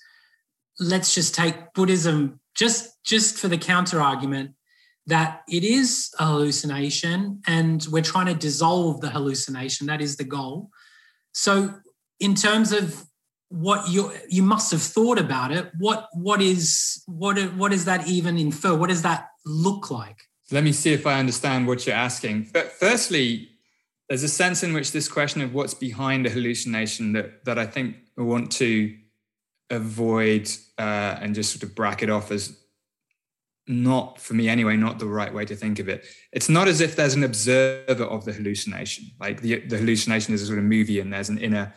[0.80, 4.52] let's just take Buddhism just just for the counter argument
[5.08, 9.88] that it is a hallucination and we're trying to dissolve the hallucination.
[9.88, 10.70] That is the goal.
[11.34, 11.76] So,
[12.20, 13.04] in terms of
[13.52, 18.08] what you you must have thought about it, what what is what what does that
[18.08, 18.74] even infer?
[18.74, 20.22] What does that look like?
[20.52, 22.50] Let me see if I understand what you're asking.
[22.54, 23.50] But firstly,
[24.08, 27.66] there's a sense in which this question of what's behind a hallucination that that I
[27.66, 28.96] think I want to
[29.70, 32.58] avoid uh, and just sort of bracket off as
[33.68, 36.82] not for me anyway not the right way to think of it it's not as
[36.82, 40.66] if there's an observer of the hallucination like the, the hallucination is a sort of
[40.66, 41.74] movie and there's an inner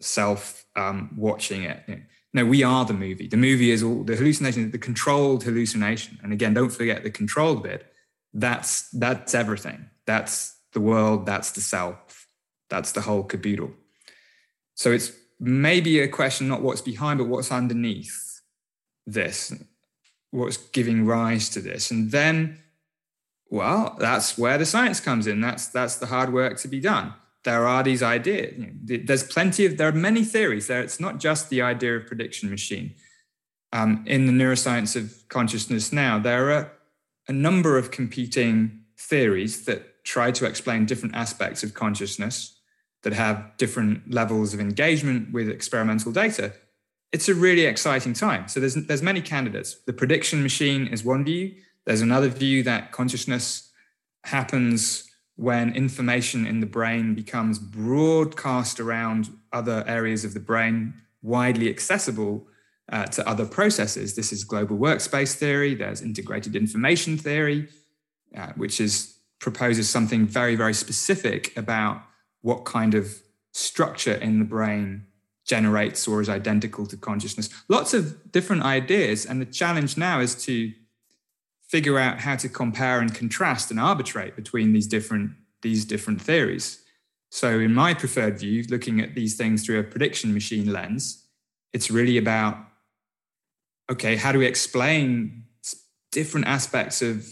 [0.00, 1.82] self um, watching it.
[2.32, 3.28] No we are the movie.
[3.28, 6.18] The movie is all the hallucination the controlled hallucination.
[6.22, 7.86] And again don't forget the controlled bit.
[8.32, 9.88] That's that's everything.
[10.06, 11.26] That's the world.
[11.26, 12.26] That's the self.
[12.68, 13.72] That's the whole caboodle.
[14.74, 18.40] So it's maybe a question not what's behind but what's underneath
[19.06, 19.52] this?
[20.30, 21.90] What's giving rise to this?
[21.90, 22.58] And then
[23.48, 25.40] well that's where the science comes in.
[25.40, 27.14] That's that's the hard work to be done
[27.44, 31.50] there are these ideas there's plenty of there are many theories there it's not just
[31.50, 32.94] the idea of prediction machine
[33.72, 36.72] um, in the neuroscience of consciousness now there are
[37.28, 42.60] a number of competing theories that try to explain different aspects of consciousness
[43.02, 46.52] that have different levels of engagement with experimental data
[47.14, 48.48] it's a really exciting time.
[48.48, 49.76] So there's there's many candidates.
[49.86, 51.54] The prediction machine is one view.
[51.86, 53.70] There's another view that consciousness
[54.24, 61.68] happens when information in the brain becomes broadcast around other areas of the brain, widely
[61.68, 62.46] accessible
[62.92, 64.14] uh, to other processes.
[64.14, 65.74] This is global workspace theory.
[65.74, 67.68] There's integrated information theory,
[68.36, 72.02] uh, which is proposes something very very specific about
[72.42, 73.22] what kind of
[73.52, 75.06] structure in the brain
[75.44, 77.48] generates or is identical to consciousness.
[77.68, 79.26] Lots of different ideas.
[79.26, 80.72] And the challenge now is to
[81.74, 86.66] figure out how to compare and contrast and arbitrate between these different these different theories.
[87.32, 91.26] So in my preferred view, looking at these things through a prediction machine lens,
[91.72, 92.54] it's really about
[93.90, 95.46] okay, how do we explain
[96.12, 97.26] different aspects of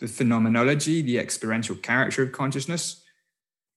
[0.00, 3.04] the phenomenology, the experiential character of consciousness?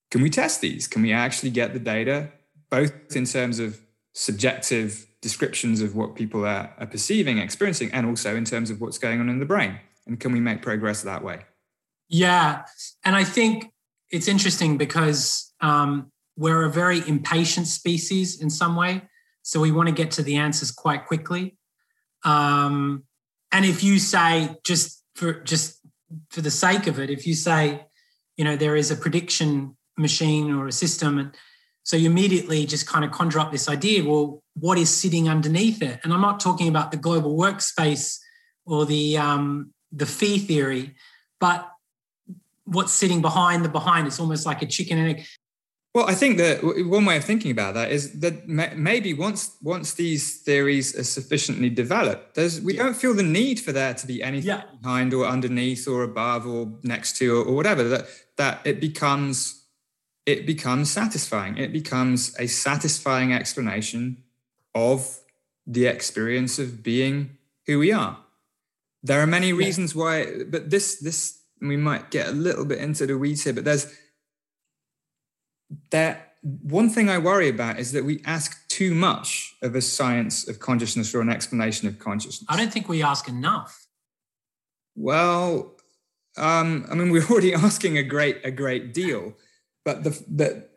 [0.09, 0.87] Can we test these?
[0.87, 2.31] Can we actually get the data
[2.71, 3.79] both in terms of
[4.13, 8.97] subjective descriptions of what people are, are, perceiving, experiencing, and also in terms of what's
[8.97, 9.79] going on in the brain.
[10.09, 11.45] And can we make progress that way?
[12.09, 12.63] Yeah.
[13.05, 13.71] And I think
[14.09, 19.03] it's interesting because um, we're a very impatient species in some way.
[19.43, 21.57] So we want to get to the answers quite quickly.
[22.25, 23.03] Um,
[23.51, 25.79] and if you say, just for just
[26.31, 27.85] for the sake of it, if you say,
[28.35, 31.35] you know, there is a prediction machine or a system and
[31.83, 35.81] so you immediately just kind of conjure up this idea well, what is sitting underneath
[35.81, 35.99] it?
[36.03, 38.19] And I'm not talking about the global workspace
[38.65, 40.95] or the, um, the phi theory,
[41.39, 41.69] but
[42.65, 44.07] what's sitting behind the behind.
[44.07, 45.25] It's almost like a chicken and egg.
[45.95, 49.95] Well, I think that one way of thinking about that is that maybe once once
[49.95, 52.83] these theories are sufficiently developed, there's we yeah.
[52.83, 54.63] don't feel the need for there to be anything yeah.
[54.81, 57.83] behind or underneath or above or next to or, or whatever.
[57.83, 58.05] That
[58.37, 59.65] that it becomes
[60.27, 61.57] it becomes satisfying.
[61.57, 64.23] It becomes a satisfying explanation
[64.75, 65.19] of
[65.65, 68.19] the experience of being who we are.
[69.03, 70.01] There are many reasons yeah.
[70.01, 73.63] why, but this, this, we might get a little bit into the weeds here, but
[73.63, 73.93] there's
[75.91, 80.47] that one thing I worry about is that we ask too much of a science
[80.47, 82.45] of consciousness or an explanation of consciousness.
[82.47, 83.87] I don't think we ask enough.
[84.95, 85.75] Well,
[86.37, 89.33] um, I mean, we're already asking a great, a great deal.
[89.83, 90.69] But the, the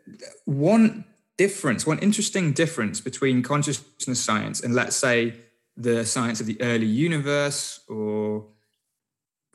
[0.45, 1.05] one
[1.37, 5.33] difference, one interesting difference between consciousness science and let's say
[5.75, 8.45] the science of the early universe or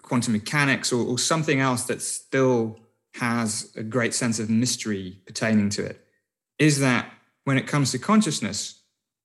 [0.03, 2.79] quantum mechanics or, or something else that still
[3.14, 6.05] has a great sense of mystery pertaining to it
[6.59, 7.12] is that
[7.45, 8.83] when it comes to consciousness,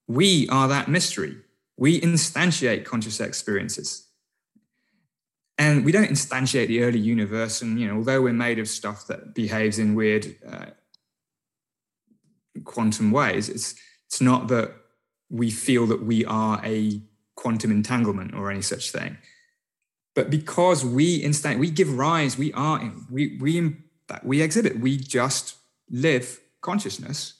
[0.08, 1.38] we are that mystery.
[1.78, 4.08] We instantiate conscious experiences
[5.58, 9.08] and we don't instantiate the early universe and you know although we're made of stuff
[9.08, 10.66] that behaves in weird uh,
[12.64, 13.76] quantum ways it's
[14.08, 14.74] it's not that
[15.34, 17.02] we feel that we are a
[17.36, 19.18] quantum entanglement or any such thing
[20.16, 23.76] but because we instant we give rise we are we we
[24.24, 25.56] we exhibit we just
[25.90, 27.34] live consciousness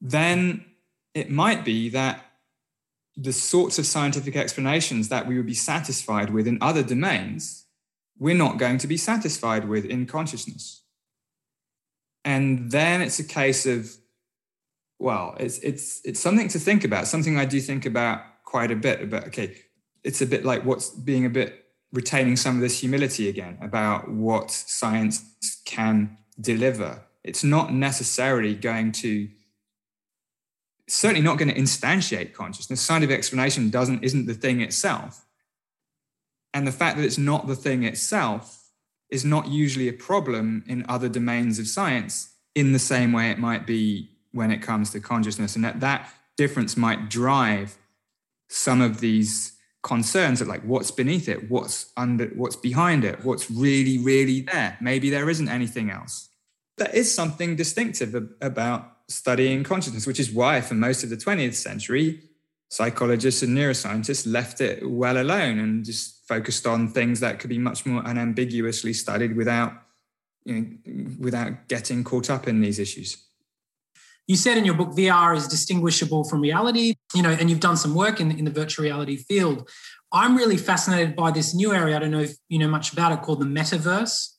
[0.00, 0.64] then
[1.14, 2.24] it might be that
[3.16, 7.66] the sorts of scientific explanations that we would be satisfied with in other domains,
[8.18, 10.82] we're not going to be satisfied with in consciousness.
[12.24, 13.96] And then it's a case of,
[15.04, 18.76] well, it's it's it's something to think about, something I do think about quite a
[18.76, 19.54] bit about, okay,
[20.02, 24.10] it's a bit like what's being a bit retaining some of this humility again about
[24.10, 25.22] what science
[25.66, 27.02] can deliver.
[27.22, 29.28] It's not necessarily going to
[30.88, 32.80] certainly not going to instantiate consciousness.
[32.80, 35.26] Scientific explanation doesn't isn't the thing itself.
[36.54, 38.70] And the fact that it's not the thing itself
[39.10, 43.38] is not usually a problem in other domains of science in the same way it
[43.38, 45.56] might be when it comes to consciousness.
[45.56, 47.78] And that, that difference might drive
[48.48, 53.50] some of these concerns of like what's beneath it, what's under, what's behind it, what's
[53.50, 54.76] really, really there.
[54.80, 56.28] Maybe there isn't anything else.
[56.76, 61.54] There is something distinctive about studying consciousness, which is why for most of the 20th
[61.54, 62.20] century,
[62.68, 67.58] psychologists and neuroscientists left it well alone and just focused on things that could be
[67.58, 69.74] much more unambiguously studied without,
[70.44, 73.18] you know, without getting caught up in these issues.
[74.26, 77.76] You said in your book VR is distinguishable from reality, you know, and you've done
[77.76, 79.68] some work in, in the virtual reality field.
[80.12, 81.96] I'm really fascinated by this new area.
[81.96, 84.30] I don't know if you know much about it called the metaverse.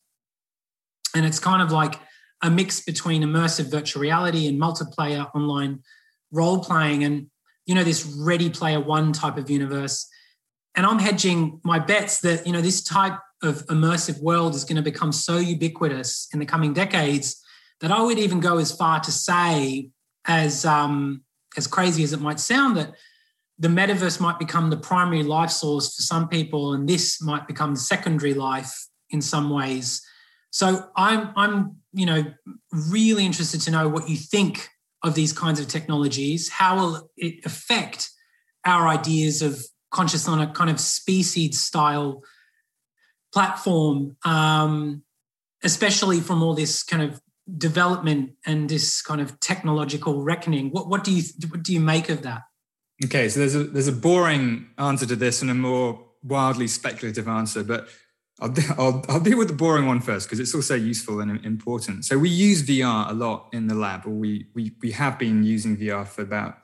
[1.16, 2.00] And it's kind of like
[2.42, 5.82] a mix between immersive virtual reality and multiplayer online
[6.32, 7.28] role playing and
[7.66, 10.08] you know this ready player one type of universe
[10.76, 14.76] and i'm hedging my bets that you know this type of immersive world is going
[14.76, 17.42] to become so ubiquitous in the coming decades
[17.82, 19.90] that i would even go as far to say
[20.26, 21.22] as um
[21.58, 22.94] as crazy as it might sound that
[23.58, 27.74] the metaverse might become the primary life source for some people and this might become
[27.74, 30.02] the secondary life in some ways
[30.56, 32.24] so I'm I'm you know
[32.72, 34.70] really interested to know what you think
[35.04, 36.48] of these kinds of technologies.
[36.48, 38.10] How will it affect
[38.64, 39.62] our ideas of
[39.92, 42.24] consciousness on a kind of species style
[43.34, 45.04] platform, um,
[45.62, 47.20] especially from all this kind of
[47.58, 50.70] development and this kind of technological reckoning?
[50.70, 52.44] What what do you what do you make of that?
[53.04, 57.28] Okay, so there's a there's a boring answer to this and a more wildly speculative
[57.28, 57.88] answer, but
[58.42, 62.06] I'll, I'll, I'll deal with the boring one first because it's also useful and important.
[62.06, 65.44] So we use VR a lot in the lab, or we, we, we have been
[65.44, 66.58] using VR for about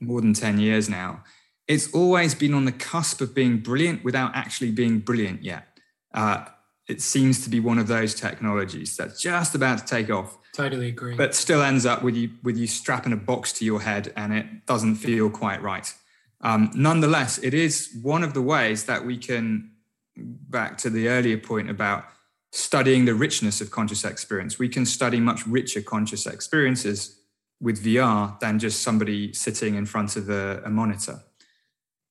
[0.00, 1.22] more than 10 years now.
[1.66, 5.78] It's always been on the cusp of being brilliant without actually being brilliant yet.
[6.14, 6.46] Uh,
[6.88, 10.38] it seems to be one of those technologies that's just about to take off.
[10.54, 11.14] Totally agree.
[11.14, 14.32] But still ends up with you with you strapping a box to your head and
[14.32, 15.92] it doesn't feel quite right.
[16.40, 19.72] Um, nonetheless, it is one of the ways that we can
[20.16, 22.04] back to the earlier point about
[22.52, 24.58] studying the richness of conscious experience.
[24.58, 27.20] We can study much richer conscious experiences
[27.60, 31.20] with VR than just somebody sitting in front of a, a monitor.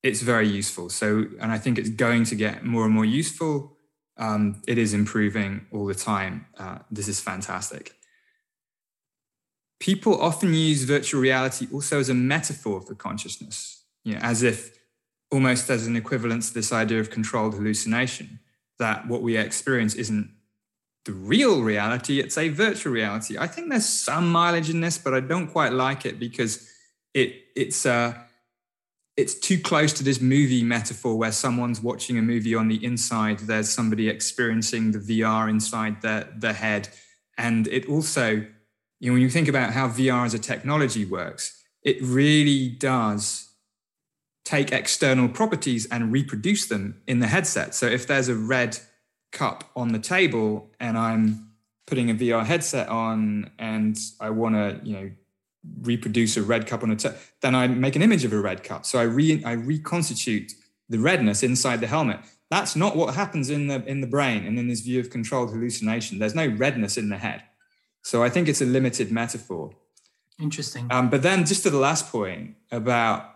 [0.02, 0.90] It's very useful.
[0.90, 3.77] So, and I think it's going to get more and more useful.
[4.18, 6.46] Um, it is improving all the time.
[6.58, 7.94] Uh, this is fantastic.
[9.80, 14.76] People often use virtual reality also as a metaphor for consciousness, you know, as if
[15.30, 18.40] almost as an equivalence to this idea of controlled hallucination
[18.78, 20.32] that what we experience isn't
[21.04, 23.38] the real reality, it's a virtual reality.
[23.38, 26.70] I think there's some mileage in this, but I don't quite like it because
[27.14, 28.14] it it's uh
[29.18, 33.40] it's too close to this movie metaphor where someone's watching a movie on the inside,
[33.40, 36.88] there's somebody experiencing the VR inside their, head.
[37.36, 38.46] And it also,
[39.00, 43.48] you know, when you think about how VR as a technology works, it really does
[44.44, 47.74] take external properties and reproduce them in the headset.
[47.74, 48.78] So if there's a red
[49.32, 51.50] cup on the table and I'm
[51.88, 55.10] putting a VR headset on and I want to, you know,
[55.82, 58.62] reproduce a red cup on a table, then I make an image of a red
[58.62, 58.86] cup.
[58.86, 60.52] So I re I reconstitute
[60.88, 62.20] the redness inside the helmet.
[62.50, 65.50] That's not what happens in the in the brain and in this view of controlled
[65.50, 66.18] hallucination.
[66.18, 67.42] There's no redness in the head.
[68.02, 69.72] So I think it's a limited metaphor.
[70.40, 70.86] Interesting.
[70.90, 73.34] Um, but then just to the last point about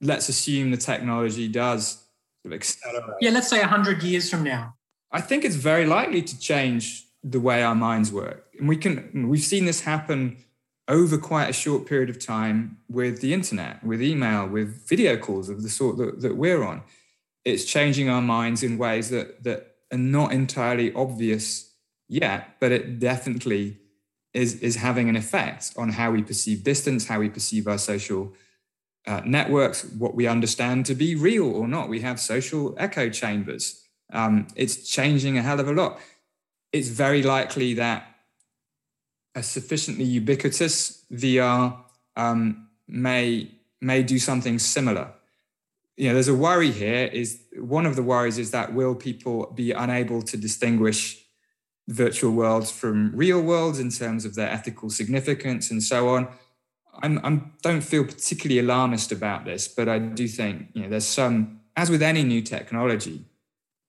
[0.00, 2.04] let's assume the technology does
[2.42, 3.16] sort of accelerate.
[3.20, 4.74] Yeah, let's say 100 years from now.
[5.12, 8.46] I think it's very likely to change the way our minds work.
[8.58, 10.38] And we can we've seen this happen
[10.90, 15.48] over quite a short period of time with the internet, with email, with video calls
[15.48, 16.82] of the sort that, that we're on.
[17.44, 21.74] It's changing our minds in ways that that are not entirely obvious
[22.08, 23.78] yet, but it definitely
[24.34, 28.32] is, is having an effect on how we perceive distance, how we perceive our social
[29.06, 31.88] uh, networks, what we understand to be real or not.
[31.88, 33.82] We have social echo chambers.
[34.12, 36.00] Um, it's changing a hell of a lot.
[36.72, 38.09] It's very likely that
[39.34, 41.76] a sufficiently ubiquitous VR
[42.16, 43.50] um, may
[43.80, 45.12] may do something similar.
[45.96, 47.06] You know, there's a worry here.
[47.12, 51.24] Is one of the worries is that will people be unable to distinguish
[51.88, 56.28] virtual worlds from real worlds in terms of their ethical significance and so on?
[57.02, 61.06] I'm, I'm don't feel particularly alarmist about this, but I do think you know there's
[61.06, 63.24] some, as with any new technology,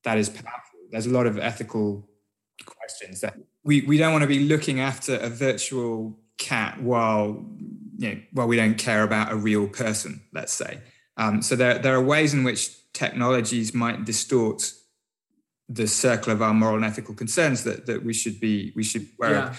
[0.04, 0.80] that is powerful.
[0.90, 2.08] There's a lot of ethical
[2.64, 7.44] questions that we, we don't want to be looking after a virtual cat while
[7.98, 10.80] you know, while we don't care about a real person, let's say.
[11.16, 14.72] Um, so there, there are ways in which technologies might distort
[15.68, 19.06] the circle of our moral and ethical concerns that, that we should be we should
[19.18, 19.30] wear.
[19.30, 19.56] Yeah.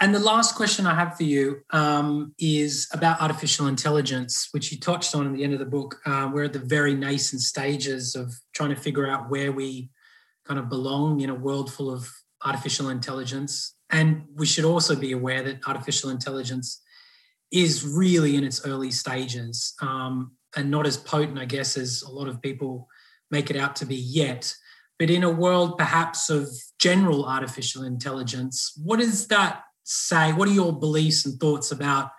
[0.00, 4.78] And the last question I have for you um, is about artificial intelligence, which you
[4.78, 5.96] touched on at the end of the book.
[6.06, 9.90] Uh, we're at the very nascent stages of trying to figure out where we
[10.44, 12.08] kind of belong in a world full of
[12.44, 13.74] artificial intelligence.
[13.90, 16.80] And we should also be aware that artificial intelligence
[17.50, 22.10] is really in its early stages um, and not as potent, I guess, as a
[22.10, 22.88] lot of people
[23.30, 24.54] make it out to be yet.
[24.98, 30.32] But in a world perhaps of general artificial intelligence, what does that say?
[30.32, 32.10] What are your beliefs and thoughts about,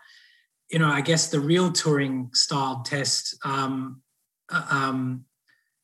[0.72, 4.02] you know, I guess the real Turing style test, um,
[4.50, 5.26] uh, um,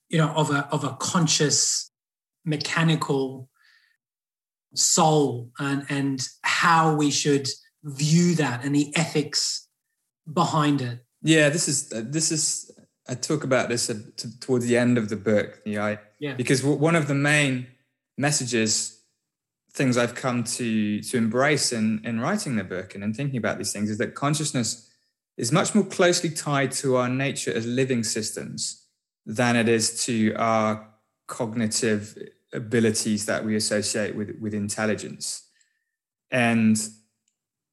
[0.09, 1.91] you know, of a of a conscious
[2.45, 3.49] mechanical
[4.75, 7.47] soul and and how we should
[7.83, 9.67] view that and the ethics
[10.31, 10.99] behind it.
[11.21, 12.71] Yeah, this is uh, this is
[13.07, 13.99] I talk about this uh,
[14.39, 15.61] towards the end of the book.
[15.65, 16.33] Yeah, yeah.
[16.33, 17.67] Because one of the main
[18.17, 19.01] messages,
[19.71, 23.57] things I've come to to embrace in in writing the book and in thinking about
[23.57, 24.89] these things is that consciousness
[25.37, 28.87] is much more closely tied to our nature as living systems
[29.25, 30.87] than it is to our
[31.27, 32.17] cognitive
[32.53, 35.43] abilities that we associate with with intelligence,
[36.31, 36.77] and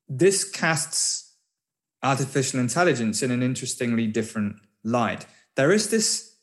[0.08, 1.34] this casts
[2.02, 5.26] artificial intelligence in an interestingly different light.
[5.56, 6.36] There is this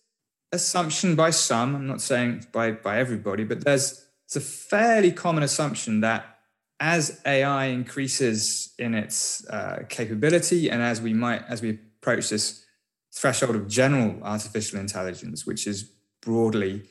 [0.52, 5.44] assumption by some, I'm not saying by, by everybody, but there's it's a fairly common
[5.44, 6.38] assumption that
[6.80, 12.64] as AI increases in its uh, capability and as we might as we approach this
[13.12, 16.84] threshold of general artificial intelligence, which is broadly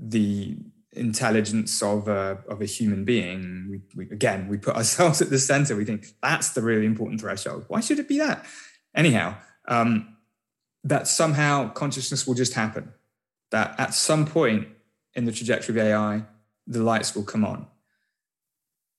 [0.00, 0.56] the
[0.92, 5.38] intelligence of a, of a human being, we, we, again, we put ourselves at the
[5.38, 5.76] center.
[5.76, 7.64] We think that's the really important threshold.
[7.68, 8.44] Why should it be that?
[8.94, 9.36] Anyhow,
[9.68, 10.16] um,
[10.82, 12.92] that somehow consciousness will just happen,
[13.50, 14.68] that at some point
[15.14, 16.24] in the trajectory of AI,
[16.66, 17.66] the lights will come on.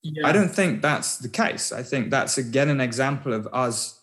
[0.04, 0.28] Yeah.
[0.28, 1.72] I don't think that's the case.
[1.72, 4.02] I think that's again an example of us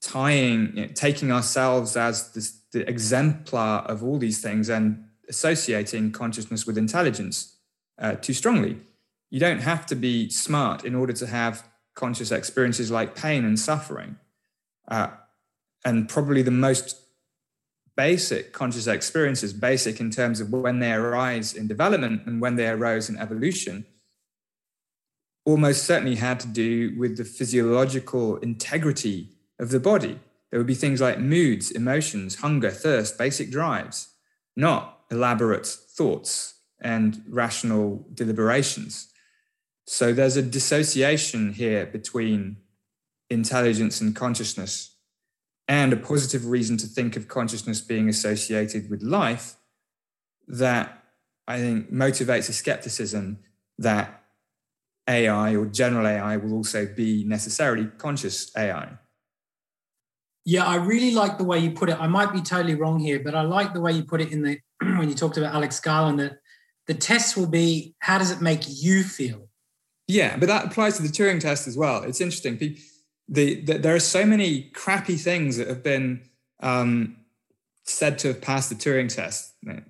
[0.00, 6.12] tying, you know, taking ourselves as this, the exemplar of all these things and associating
[6.12, 7.56] consciousness with intelligence
[7.98, 8.78] uh, too strongly.
[9.30, 13.58] You don't have to be smart in order to have conscious experiences like pain and
[13.58, 14.16] suffering.
[14.86, 15.08] Uh,
[15.84, 16.96] and probably the most
[17.96, 22.68] basic conscious experiences, basic in terms of when they arise in development and when they
[22.68, 23.84] arose in evolution,
[25.44, 30.20] almost certainly had to do with the physiological integrity of the body.
[30.50, 34.08] There would be things like moods, emotions, hunger, thirst, basic drives,
[34.54, 39.08] not elaborate thoughts and rational deliberations.
[39.86, 42.58] So there's a dissociation here between
[43.30, 44.94] intelligence and consciousness
[45.66, 49.56] and a positive reason to think of consciousness being associated with life
[50.46, 51.04] that
[51.46, 53.38] I think motivates a skepticism
[53.78, 54.22] that
[55.08, 58.98] AI or general AI will also be necessarily conscious AI.
[60.44, 62.00] Yeah, I really like the way you put it.
[62.00, 64.42] I might be totally wrong here, but I like the way you put it in
[64.42, 64.58] the
[64.98, 66.38] when you talked about Alex Garland that
[66.86, 69.48] the test will be how does it make you feel?
[70.06, 72.02] Yeah, but that applies to the Turing test as well.
[72.02, 72.56] It's interesting.
[72.56, 72.82] People,
[73.28, 76.22] the, the, there are so many crappy things that have been
[76.60, 77.16] um,
[77.84, 79.82] said to have passed the Turing test, you know,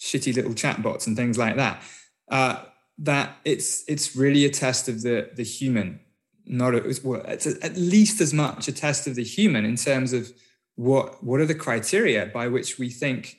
[0.00, 1.82] shitty little chatbots and things like that.
[2.28, 2.64] Uh,
[2.98, 6.00] that it's it's really a test of the the human,
[6.44, 10.32] not a, it's at least as much a test of the human in terms of
[10.74, 13.38] what what are the criteria by which we think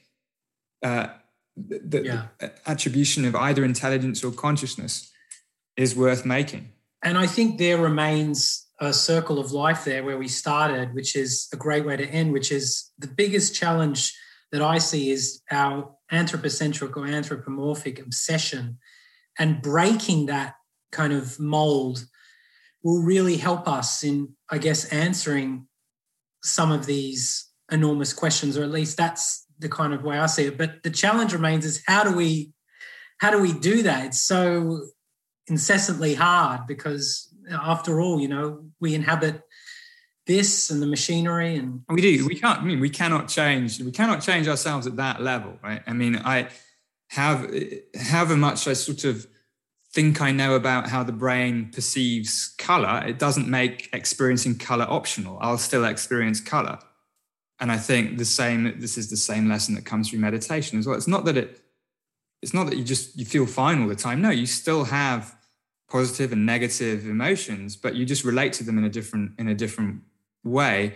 [0.83, 1.07] uh,
[1.55, 2.27] the, yeah.
[2.39, 5.11] the attribution of either intelligence or consciousness
[5.77, 6.71] is worth making.
[7.03, 11.47] And I think there remains a circle of life there where we started, which is
[11.53, 14.13] a great way to end, which is the biggest challenge
[14.51, 18.77] that I see is our anthropocentric or anthropomorphic obsession
[19.39, 20.55] and breaking that
[20.91, 22.05] kind of mold
[22.83, 25.67] will really help us in, I guess, answering
[26.43, 30.45] some of these enormous questions, or at least that's the kind of way I see
[30.45, 30.57] it.
[30.57, 32.53] But the challenge remains is how do we
[33.19, 34.05] how do we do that?
[34.05, 34.81] It's so
[35.47, 39.41] incessantly hard because after all, you know, we inhabit
[40.25, 42.25] this and the machinery and we do.
[42.25, 42.61] We can't.
[42.61, 43.79] I mean, we cannot change.
[43.81, 45.81] We cannot change ourselves at that level, right?
[45.85, 46.49] I mean, I
[47.09, 47.49] have
[47.95, 49.27] however much I sort of
[49.93, 55.37] think I know about how the brain perceives color, it doesn't make experiencing color optional.
[55.39, 56.79] I'll still experience color.
[57.59, 60.87] And I think the same, this is the same lesson that comes through meditation as
[60.87, 60.97] well.
[60.97, 61.59] It's not that it
[62.43, 64.21] it's not that you just you feel fine all the time.
[64.21, 65.33] No, you still have
[65.89, 69.55] positive and negative emotions, but you just relate to them in a different in a
[69.55, 70.01] different
[70.43, 70.95] way.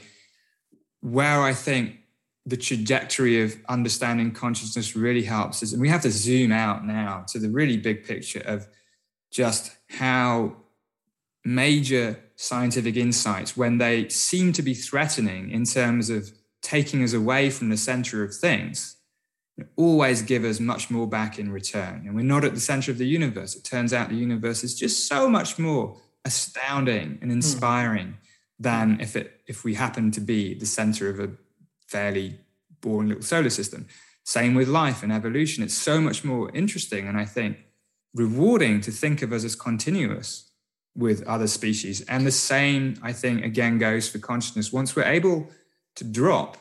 [1.00, 2.00] Where I think
[2.46, 7.24] the trajectory of understanding consciousness really helps is, and we have to zoom out now
[7.30, 8.68] to the really big picture of
[9.32, 10.56] just how
[11.46, 16.32] major scientific insights, when they seem to be threatening in terms of
[16.68, 18.98] taking us away from the center of things,
[19.78, 22.04] always give us much more back in return.
[22.06, 23.56] And we're not at the center of the universe.
[23.56, 27.38] It turns out the universe is just so much more astounding and hmm.
[27.38, 28.18] inspiring mm.
[28.60, 31.30] than if it if we happen to be the center of a
[31.88, 32.38] fairly
[32.82, 33.88] boring little solar system.
[34.26, 35.64] Same with life and evolution.
[35.64, 37.60] It's so much more interesting and I think
[38.14, 40.52] rewarding to think of us as continuous
[40.98, 42.02] with other species.
[42.10, 44.74] And the same, I think, again goes for consciousness.
[44.74, 45.48] Once we're able
[45.98, 46.58] to drop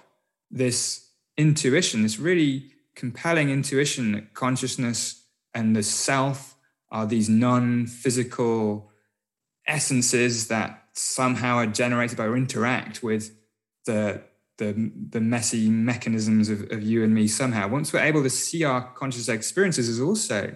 [0.50, 5.22] this intuition, this really compelling intuition that consciousness
[5.54, 6.56] and the self
[6.90, 8.90] are these non physical
[9.66, 13.36] essences that somehow are generated by or interact with
[13.84, 14.22] the,
[14.56, 17.68] the, the messy mechanisms of, of you and me somehow.
[17.68, 20.54] Once we're able to see our conscious experiences as also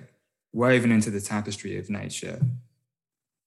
[0.52, 2.40] woven into the tapestry of nature,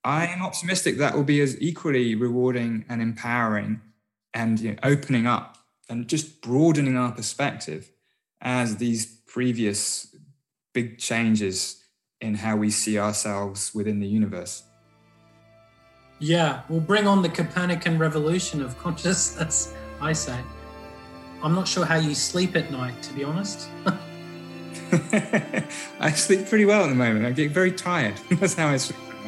[0.04, 3.82] I am optimistic that will be as equally rewarding and empowering
[4.34, 5.58] and you know, opening up
[5.90, 7.92] and just broadening our perspective
[8.42, 10.16] as these previous
[10.74, 11.84] big changes
[12.22, 14.64] in how we see ourselves within the universe.
[16.20, 20.40] Yeah, we'll bring on the Copernican revolution of consciousness, I say.
[21.42, 23.68] I'm not sure how you sleep at night, to be honest.
[26.00, 27.26] I sleep pretty well at the moment.
[27.26, 28.16] I get very tired.
[28.32, 29.26] That's how I sleep at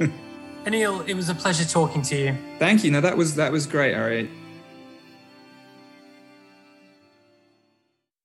[0.00, 0.10] night.
[0.64, 2.36] Anil, it was a pleasure talking to you.
[2.58, 2.90] Thank you.
[2.90, 4.30] No, that was that was great, Ari.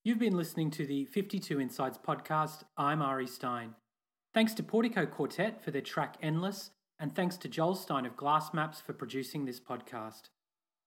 [0.02, 2.62] You've been listening to the 52 Insights podcast.
[2.78, 3.74] I'm Ari Stein.
[4.32, 8.54] Thanks to Portico Quartet for their track Endless, and thanks to Joel Stein of Glass
[8.54, 10.30] Maps for producing this podcast.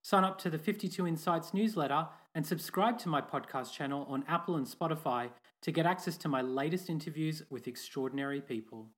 [0.02, 4.56] Sign up to the 52 Insights newsletter and subscribe to my podcast channel on Apple
[4.56, 5.30] and Spotify
[5.62, 8.90] to get access to my latest interviews with extraordinary people.